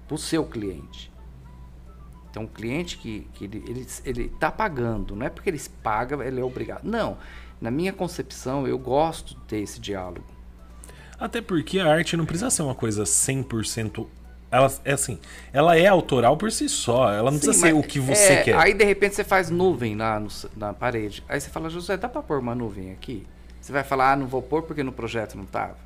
[0.06, 1.12] pro seu cliente.
[2.30, 6.22] Então, o cliente que, que ele, ele, ele tá pagando, não é porque eles pagam,
[6.22, 6.84] ele é obrigado.
[6.84, 7.18] Não,
[7.60, 10.39] na minha concepção, eu gosto de ter esse diálogo.
[11.20, 14.06] Até porque a arte não precisa ser uma coisa 100%.
[14.50, 15.18] Ela é assim,
[15.52, 18.42] ela é autoral por si só, ela não Sim, precisa ser o que você é,
[18.42, 18.56] quer.
[18.56, 21.22] Aí de repente você faz nuvem lá no na parede.
[21.28, 23.24] Aí você fala, José, dá pra pôr uma nuvem aqui?
[23.60, 25.76] Você vai falar, ah, não vou pôr porque no projeto não tava.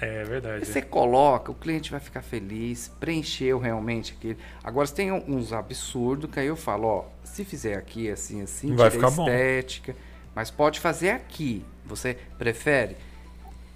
[0.00, 0.56] É verdade.
[0.58, 4.36] Aí você coloca, o cliente vai ficar feliz, preencheu realmente aquele.
[4.62, 8.74] Agora, você tem uns absurdos que aí eu falo, ó, se fizer aqui assim, assim,
[8.74, 9.24] Vai ficar bom.
[9.26, 9.96] estética,
[10.34, 11.64] mas pode fazer aqui.
[11.84, 12.96] Você prefere?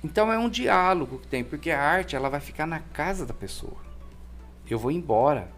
[0.02, 3.34] Então é um diálogo que tem, porque a arte ela vai ficar na casa da
[3.34, 3.76] pessoa.
[4.68, 5.48] Eu vou embora.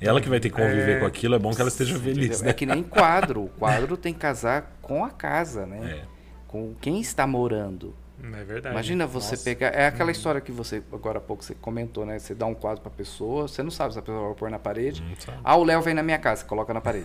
[0.00, 2.26] Ela que vai ter que conviver É, com aquilo, é bom que ela esteja feliz,
[2.26, 2.44] Entendeu?
[2.44, 2.50] né?
[2.50, 3.44] É que nem quadro.
[3.44, 6.00] O quadro tem que casar com a casa, né?
[6.02, 6.04] É.
[6.48, 7.94] Com quem está morando.
[8.22, 8.74] É verdade.
[8.74, 9.44] Imagina você Nossa.
[9.44, 9.68] pegar.
[9.68, 12.18] É aquela história que você, agora há pouco, você comentou, né?
[12.18, 14.58] Você dá um quadro pra pessoa, você não sabe se a pessoa vai pôr na
[14.58, 15.02] parede.
[15.42, 17.04] Ah, o Léo vem na minha casa, coloca na parede.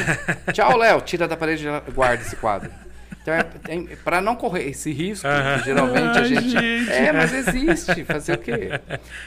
[0.54, 2.70] Tchau, Léo, tira da parede e guarda esse quadro.
[3.26, 6.48] Então, é, tem, pra não correr esse risco, que geralmente a gente.
[6.48, 6.90] gente.
[6.92, 8.70] É, mas existe, fazer o quê?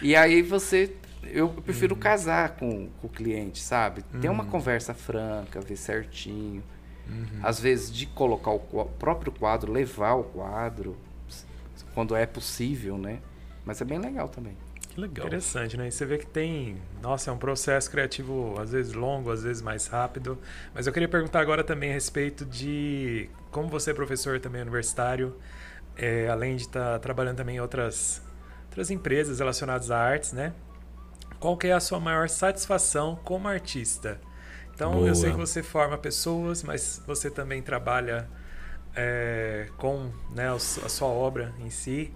[0.02, 0.96] E aí você.
[1.32, 4.02] Eu prefiro casar com, com o cliente, sabe?
[4.22, 6.64] Ter uma conversa franca, ver certinho.
[7.44, 10.96] Às vezes, de colocar o próprio quadro, levar o quadro,
[11.94, 13.20] quando é possível, né?
[13.66, 14.56] Mas é bem legal também.
[14.90, 15.28] Que legal.
[15.28, 15.88] Interessante, né?
[15.88, 16.78] E você vê que tem.
[17.02, 20.38] Nossa, é um processo criativo às vezes longo, às vezes mais rápido.
[20.74, 25.36] Mas eu queria perguntar agora também a respeito de como você é professor também universitário,
[25.98, 28.22] é, além de estar trabalhando também em outras,
[28.66, 30.54] outras empresas relacionadas a artes, né?
[31.40, 34.20] Qual que é a sua maior satisfação como artista?
[34.74, 35.08] Então, Boa.
[35.08, 38.30] eu sei que você forma pessoas, mas você também trabalha
[38.96, 42.14] é, com né, a sua obra em si,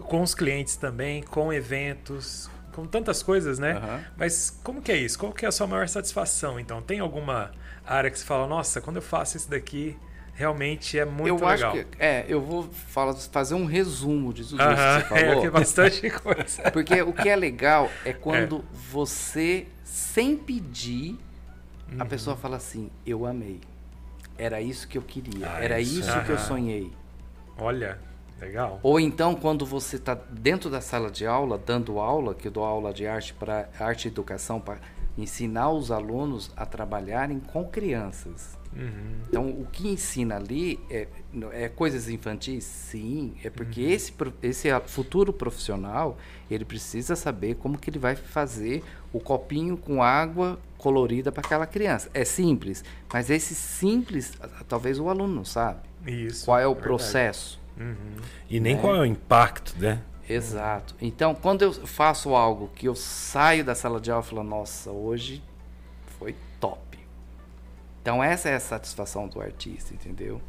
[0.00, 3.74] com os clientes também, com eventos, com tantas coisas, né?
[3.74, 4.04] Uhum.
[4.16, 5.18] Mas como que é isso?
[5.18, 6.58] Qual que é a sua maior satisfação?
[6.60, 7.52] Então, tem alguma
[7.86, 9.96] área que você fala, nossa, quando eu faço isso daqui,
[10.36, 11.72] realmente é muito eu legal.
[11.72, 15.46] Acho que, é, eu vou falar, fazer um resumo de tudo isso que você falou.
[15.46, 16.70] É, bastante coisa.
[16.70, 18.76] Porque o que é legal é quando é.
[18.92, 21.18] você, sem pedir,
[21.90, 21.96] uhum.
[21.98, 23.60] a pessoa fala assim, eu amei.
[24.36, 25.50] Era isso que eu queria.
[25.50, 26.92] Ah, era isso, isso que eu sonhei.
[27.56, 27.98] Olha,
[28.38, 28.78] legal.
[28.82, 32.64] Ou então quando você está dentro da sala de aula, dando aula, que eu dou
[32.64, 34.78] aula de arte para arte e educação para
[35.16, 38.55] ensinar os alunos a trabalharem com crianças.
[38.74, 39.16] Uhum.
[39.28, 41.06] Então, o que ensina ali é,
[41.52, 42.64] é, coisas infantis?
[42.64, 43.90] Sim, é porque uhum.
[43.90, 46.16] esse, esse futuro profissional,
[46.50, 51.66] ele precisa saber como que ele vai fazer o copinho com água colorida para aquela
[51.66, 52.10] criança.
[52.14, 54.32] É simples, mas esse simples,
[54.68, 55.80] talvez o aluno não sabe.
[56.06, 57.60] Isso, qual é o é processo.
[57.78, 58.16] Uhum.
[58.48, 58.80] E nem né?
[58.80, 60.00] qual é o impacto, né?
[60.28, 60.94] Exato.
[61.00, 64.90] Então, quando eu faço algo que eu saio da sala de aula e falo, nossa,
[64.90, 65.42] hoje.
[68.06, 70.34] Então, essa é a satisfação do artista, entendeu?
[70.34, 70.42] Legal.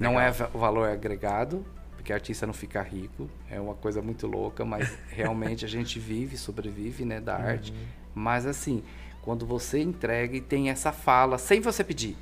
[0.00, 4.64] Não é o valor agregado, porque artista não fica rico, é uma coisa muito louca,
[4.64, 7.44] mas realmente a gente vive, sobrevive né, da uhum.
[7.44, 7.72] arte.
[8.12, 8.82] Mas, assim,
[9.22, 12.16] quando você entrega e tem essa fala, sem você pedir.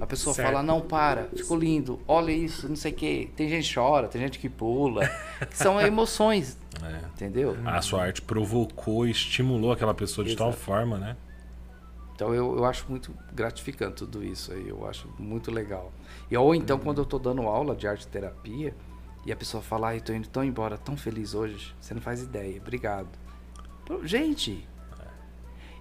[0.00, 0.48] A pessoa certo.
[0.48, 3.28] fala, não, para, ficou lindo, olha isso, não sei o quê.
[3.36, 5.10] Tem gente que chora, tem gente que pula.
[5.50, 7.04] são emoções, é.
[7.06, 7.54] entendeu?
[7.66, 10.52] A sua arte provocou, estimulou aquela pessoa de Exato.
[10.52, 11.16] tal forma, né?
[12.20, 15.90] Então eu, eu acho muito gratificante tudo isso aí, eu acho muito legal.
[16.30, 16.82] E, ou então uhum.
[16.82, 18.74] quando eu estou dando aula de arte terapia
[19.24, 22.20] e a pessoa fala, ai, estou indo tão embora, tão feliz hoje, você não faz
[22.20, 23.08] ideia, obrigado.
[24.04, 24.68] Gente,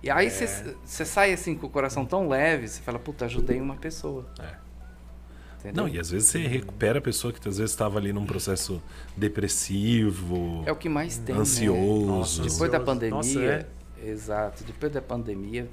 [0.01, 1.05] e aí você é.
[1.05, 4.25] sai assim com o coração tão leve, você fala, puta, ajudei uma pessoa.
[4.39, 5.73] É.
[5.73, 8.81] Não, e às vezes você recupera a pessoa que às vezes estava ali num processo
[9.17, 10.63] depressivo.
[10.65, 11.35] É o que mais tem.
[11.35, 11.41] Né?
[11.41, 12.05] Ansioso.
[12.05, 12.07] Né?
[12.07, 13.17] Nossa, depois da pandemia.
[13.17, 13.67] Nossa, é?
[14.01, 14.63] Exato.
[14.63, 15.67] Depois da pandemia,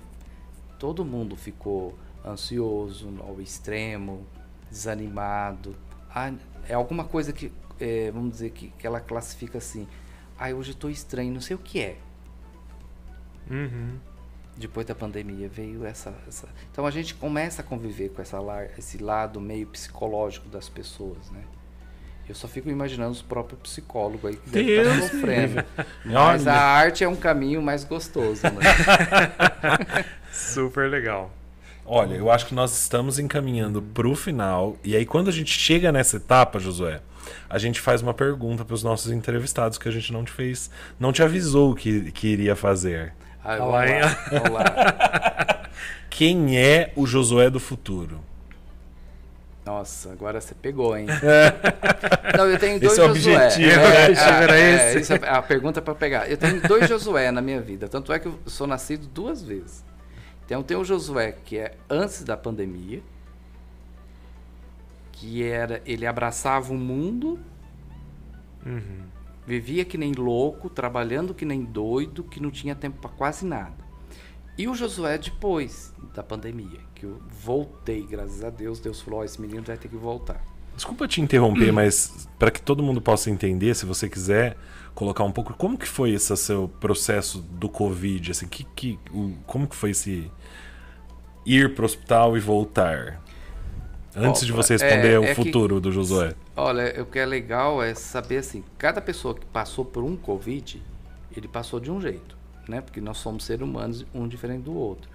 [0.78, 4.26] todo mundo ficou ansioso, ao extremo,
[4.70, 5.76] desanimado.
[6.14, 6.32] Ah,
[6.68, 9.86] é alguma coisa que, é, vamos dizer, que, que ela classifica assim.
[10.38, 11.98] Ah, hoje eu estou estranho, não sei o que é.
[13.50, 13.98] Uhum
[14.56, 18.38] depois da pandemia veio essa, essa, então a gente começa a conviver com essa
[18.78, 21.42] esse lado meio psicológico das pessoas né
[22.28, 25.64] eu só fico imaginando os próprios psicólogos aí que devem estar sofrendo
[26.04, 30.06] mas a arte é um caminho mais gostoso né?
[30.36, 31.30] super legal
[31.84, 35.50] olha eu acho que nós estamos encaminhando para o final e aí quando a gente
[35.50, 37.00] chega nessa etapa Josué
[37.48, 40.70] a gente faz uma pergunta para os nossos entrevistados que a gente não te fez
[40.98, 43.14] não te avisou que, que iria fazer
[43.46, 43.84] ah, vamos, lá,
[44.32, 45.68] vamos lá.
[46.10, 48.20] Quem é o Josué do futuro?
[49.64, 51.06] Nossa, agora você pegou, hein?
[52.36, 53.46] Não, eu tenho dois esse é Josué.
[53.46, 55.12] Objetivo, é, é, é, esse?
[55.12, 56.28] É, a pergunta para pegar.
[56.28, 57.86] Eu tenho dois Josué na minha vida.
[57.86, 59.84] Tanto é que eu sou nascido duas vezes.
[60.46, 63.02] Então tem o Josué que é antes da pandemia,
[65.10, 67.38] que era ele abraçava o mundo.
[68.64, 69.06] Uhum.
[69.44, 73.84] Vivia que nem louco, trabalhando que nem doido, que não tinha tempo para quase nada.
[74.56, 79.24] E o Josué depois da pandemia, que eu voltei, graças a Deus, Deus falou: oh,
[79.24, 80.42] esse menino vai ter que voltar.
[80.74, 84.56] Desculpa te interromper, mas para que todo mundo possa entender, se você quiser
[84.96, 88.98] colocar um pouco, como que foi esse seu processo do Covid, assim, que, que,
[89.46, 90.32] como que foi esse
[91.44, 93.22] ir para o hospital e voltar?
[94.16, 96.34] Antes Opa, de você responder é, o é futuro que, do Josué.
[96.56, 100.82] Olha, o que é legal é saber assim, cada pessoa que passou por um Covid,
[101.36, 102.34] ele passou de um jeito,
[102.66, 102.80] né?
[102.80, 105.10] Porque nós somos seres humanos, um diferente do outro.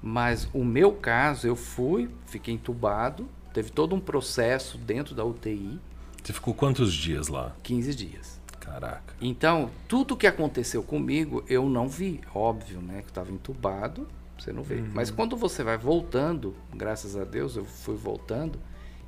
[0.00, 5.80] Mas o meu caso, eu fui, fiquei entubado, teve todo um processo dentro da UTI.
[6.22, 7.56] Você ficou quantos dias lá?
[7.64, 8.43] 15 dias.
[8.64, 9.14] Caraca.
[9.20, 13.02] Então, tudo que aconteceu comigo, eu não vi, óbvio, né?
[13.02, 14.08] Que estava entubado,
[14.38, 14.76] você não vê.
[14.76, 14.90] Uhum.
[14.94, 18.58] Mas quando você vai voltando, graças a Deus, eu fui voltando,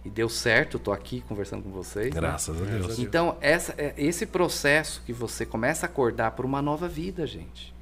[0.07, 2.15] e deu certo, estou aqui conversando com vocês.
[2.15, 2.21] Né?
[2.21, 2.77] Graças né?
[2.77, 2.99] a Deus.
[2.99, 7.75] Então, essa, é, esse processo que você começa a acordar para uma nova vida, gente.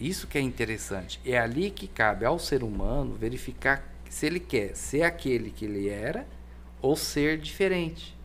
[0.00, 1.20] Isso que é interessante.
[1.26, 5.88] É ali que cabe ao ser humano verificar se ele quer ser aquele que ele
[5.90, 6.26] era
[6.80, 8.16] ou ser diferente.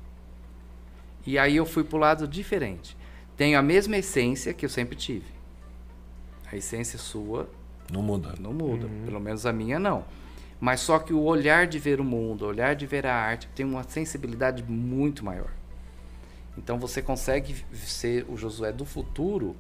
[1.26, 2.98] E aí eu fui para o lado diferente.
[3.38, 5.32] Tenho a mesma essência que eu sempre tive.
[6.52, 7.50] A essência sua
[7.92, 8.36] não muda.
[8.40, 8.88] Não muda.
[8.88, 9.06] Uhum.
[9.06, 10.06] Pelo menos a minha não.
[10.60, 13.48] Mas só que o olhar de ver o mundo, o olhar de ver a arte,
[13.56, 15.52] tem uma sensibilidade muito maior.
[16.58, 19.56] Então você consegue ser o Josué do futuro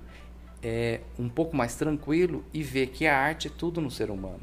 [0.62, 4.42] é, um pouco mais tranquilo e ver que a arte é tudo no ser humano.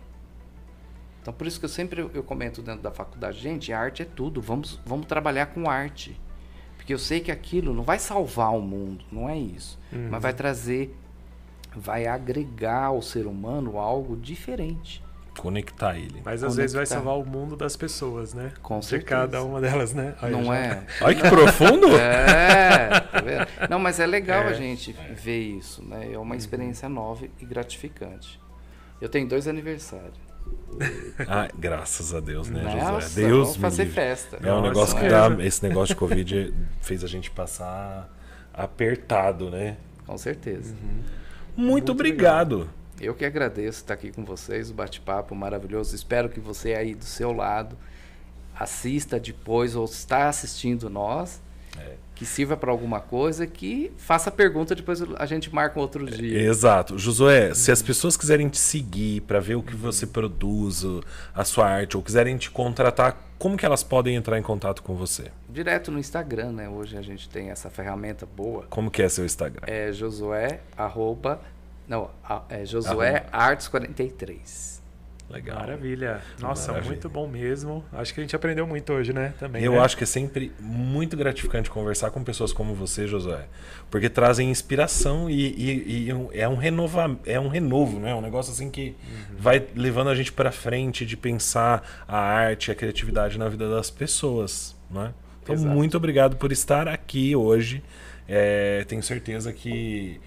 [1.23, 4.41] Então por isso que eu sempre eu comento dentro da faculdade, gente, arte é tudo,
[4.41, 6.21] vamos, vamos trabalhar com arte.
[6.91, 9.79] Porque eu sei que aquilo não vai salvar o mundo, não é isso.
[9.93, 10.09] Uhum.
[10.11, 10.93] Mas vai trazer,
[11.77, 15.01] vai agregar ao ser humano algo diferente.
[15.39, 16.21] Conectar ele.
[16.25, 16.97] Mas às vezes vai Conectar.
[16.97, 18.51] salvar o mundo das pessoas, né?
[18.61, 19.09] Com De certeza.
[19.09, 20.17] cada uma delas, né?
[20.21, 20.83] Aí não já- é?
[21.01, 21.87] Olha que profundo!
[21.97, 23.47] É, tá vendo?
[23.71, 24.49] Não, mas é legal É.
[24.49, 26.11] a gente ver isso, né?
[26.13, 28.41] É uma experiência nova e gratificante.
[29.01, 30.19] Eu tenho dois aniversários.
[31.29, 32.77] Ah, graças a Deus, né, José?
[32.77, 34.01] Nossa, Deus vamos me fazer livre.
[34.01, 34.37] festa.
[34.43, 35.09] É um Nossa, negócio que é.
[35.09, 35.45] dá.
[35.45, 38.09] Esse negócio de Covid fez a gente passar
[38.55, 39.77] apertado, né?
[40.07, 40.75] Com certeza.
[40.75, 41.11] Muito,
[41.57, 42.71] Muito obrigado.
[43.01, 45.95] Eu que agradeço estar aqui com vocês, o bate-papo maravilhoso.
[45.95, 47.77] Espero que você aí do seu lado
[48.59, 51.41] assista depois ou está assistindo nós,
[51.79, 51.95] É.
[52.15, 56.43] que sirva para alguma coisa, que faça pergunta depois a gente marca um outro dia.
[56.43, 56.99] Exato.
[56.99, 60.85] Josué, se as pessoas quiserem te seguir para ver o que você produz,
[61.35, 64.95] a sua arte, ou quiserem te contratar, como que elas podem entrar em contato com
[64.95, 65.31] você?
[65.49, 66.69] Direto no Instagram, né?
[66.69, 68.67] Hoje a gente tem essa ferramenta boa.
[68.69, 69.63] Como que é seu Instagram?
[69.67, 71.41] É Josué arroba
[71.91, 72.09] não,
[72.49, 74.80] é Josué Artes 43.
[75.31, 75.59] Legal.
[75.61, 76.21] Maravilha.
[76.41, 76.91] Nossa, Maravilha.
[76.93, 77.85] muito bom mesmo.
[77.93, 79.33] Acho que a gente aprendeu muito hoje, né?
[79.39, 79.63] Também.
[79.63, 79.79] Eu né?
[79.79, 83.47] acho que é sempre muito gratificante conversar com pessoas como você, Josué,
[83.91, 88.13] porque trazem inspiração e, e- e é um renova, é um renovo, né?
[88.15, 88.97] Um negócio assim que
[89.39, 93.89] vai levando a gente para frente de pensar a arte, a criatividade na vida das
[93.89, 95.15] pessoas, né?
[95.43, 95.73] Então, Exato.
[95.75, 97.83] muito obrigado por estar aqui hoje.
[98.29, 100.21] É, tenho certeza que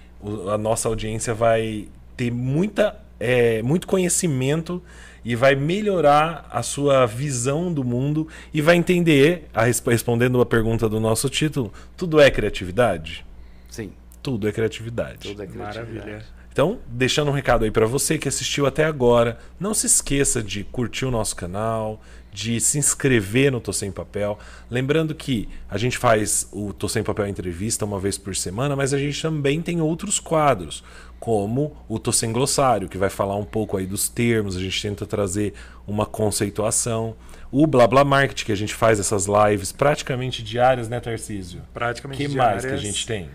[0.52, 1.88] a nossa audiência vai
[2.18, 4.84] ter muita, é, muito conhecimento
[5.26, 10.46] e vai melhorar a sua visão do mundo e vai entender, a, resp- respondendo a
[10.46, 13.26] pergunta do nosso título, tudo é criatividade?
[13.70, 15.30] Sim, Tudo é criatividade.
[15.30, 15.96] tudo é criatividade.
[15.98, 16.26] Maravilha.
[16.52, 20.64] Então, deixando um recado aí pra você que assistiu até agora, não se esqueça de
[20.66, 22.00] curtir o nosso canal,
[22.34, 24.38] de se inscrever no Tô Sem Papel.
[24.70, 28.94] Lembrando que a gente faz o Tô Sem Papel Entrevista uma vez por semana, mas
[28.94, 30.84] a gente também tem outros quadros,
[31.20, 34.82] como o Tô Sem Glossário, que vai falar um pouco aí dos termos, a gente
[34.82, 35.54] tenta trazer
[35.88, 37.16] uma conceituação.
[37.52, 41.62] O Blá Blá Market, que a gente faz essas lives praticamente diárias, né, Tarcísio?
[41.72, 42.82] Praticamente que mais que a diárias.
[42.82, 43.30] gente tem?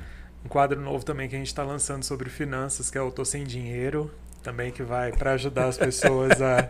[0.45, 3.25] Um quadro novo também que a gente está lançando sobre finanças, que é o Tô
[3.25, 4.11] Sem Dinheiro.
[4.43, 6.69] Também que vai para ajudar as pessoas a,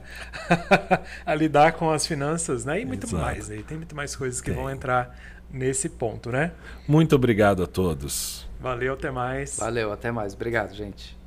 [1.25, 2.81] a lidar com as finanças, né?
[2.81, 3.23] E muito Exato.
[3.23, 3.49] mais.
[3.49, 3.57] Né?
[3.57, 4.59] E tem muito mais coisas que Tem.
[4.59, 5.17] vão entrar
[5.51, 6.53] nesse ponto, né?
[6.87, 8.49] Muito obrigado a todos.
[8.61, 9.59] Valeu, até mais.
[9.59, 10.35] Valeu, até mais.
[10.35, 11.18] Obrigado, gente.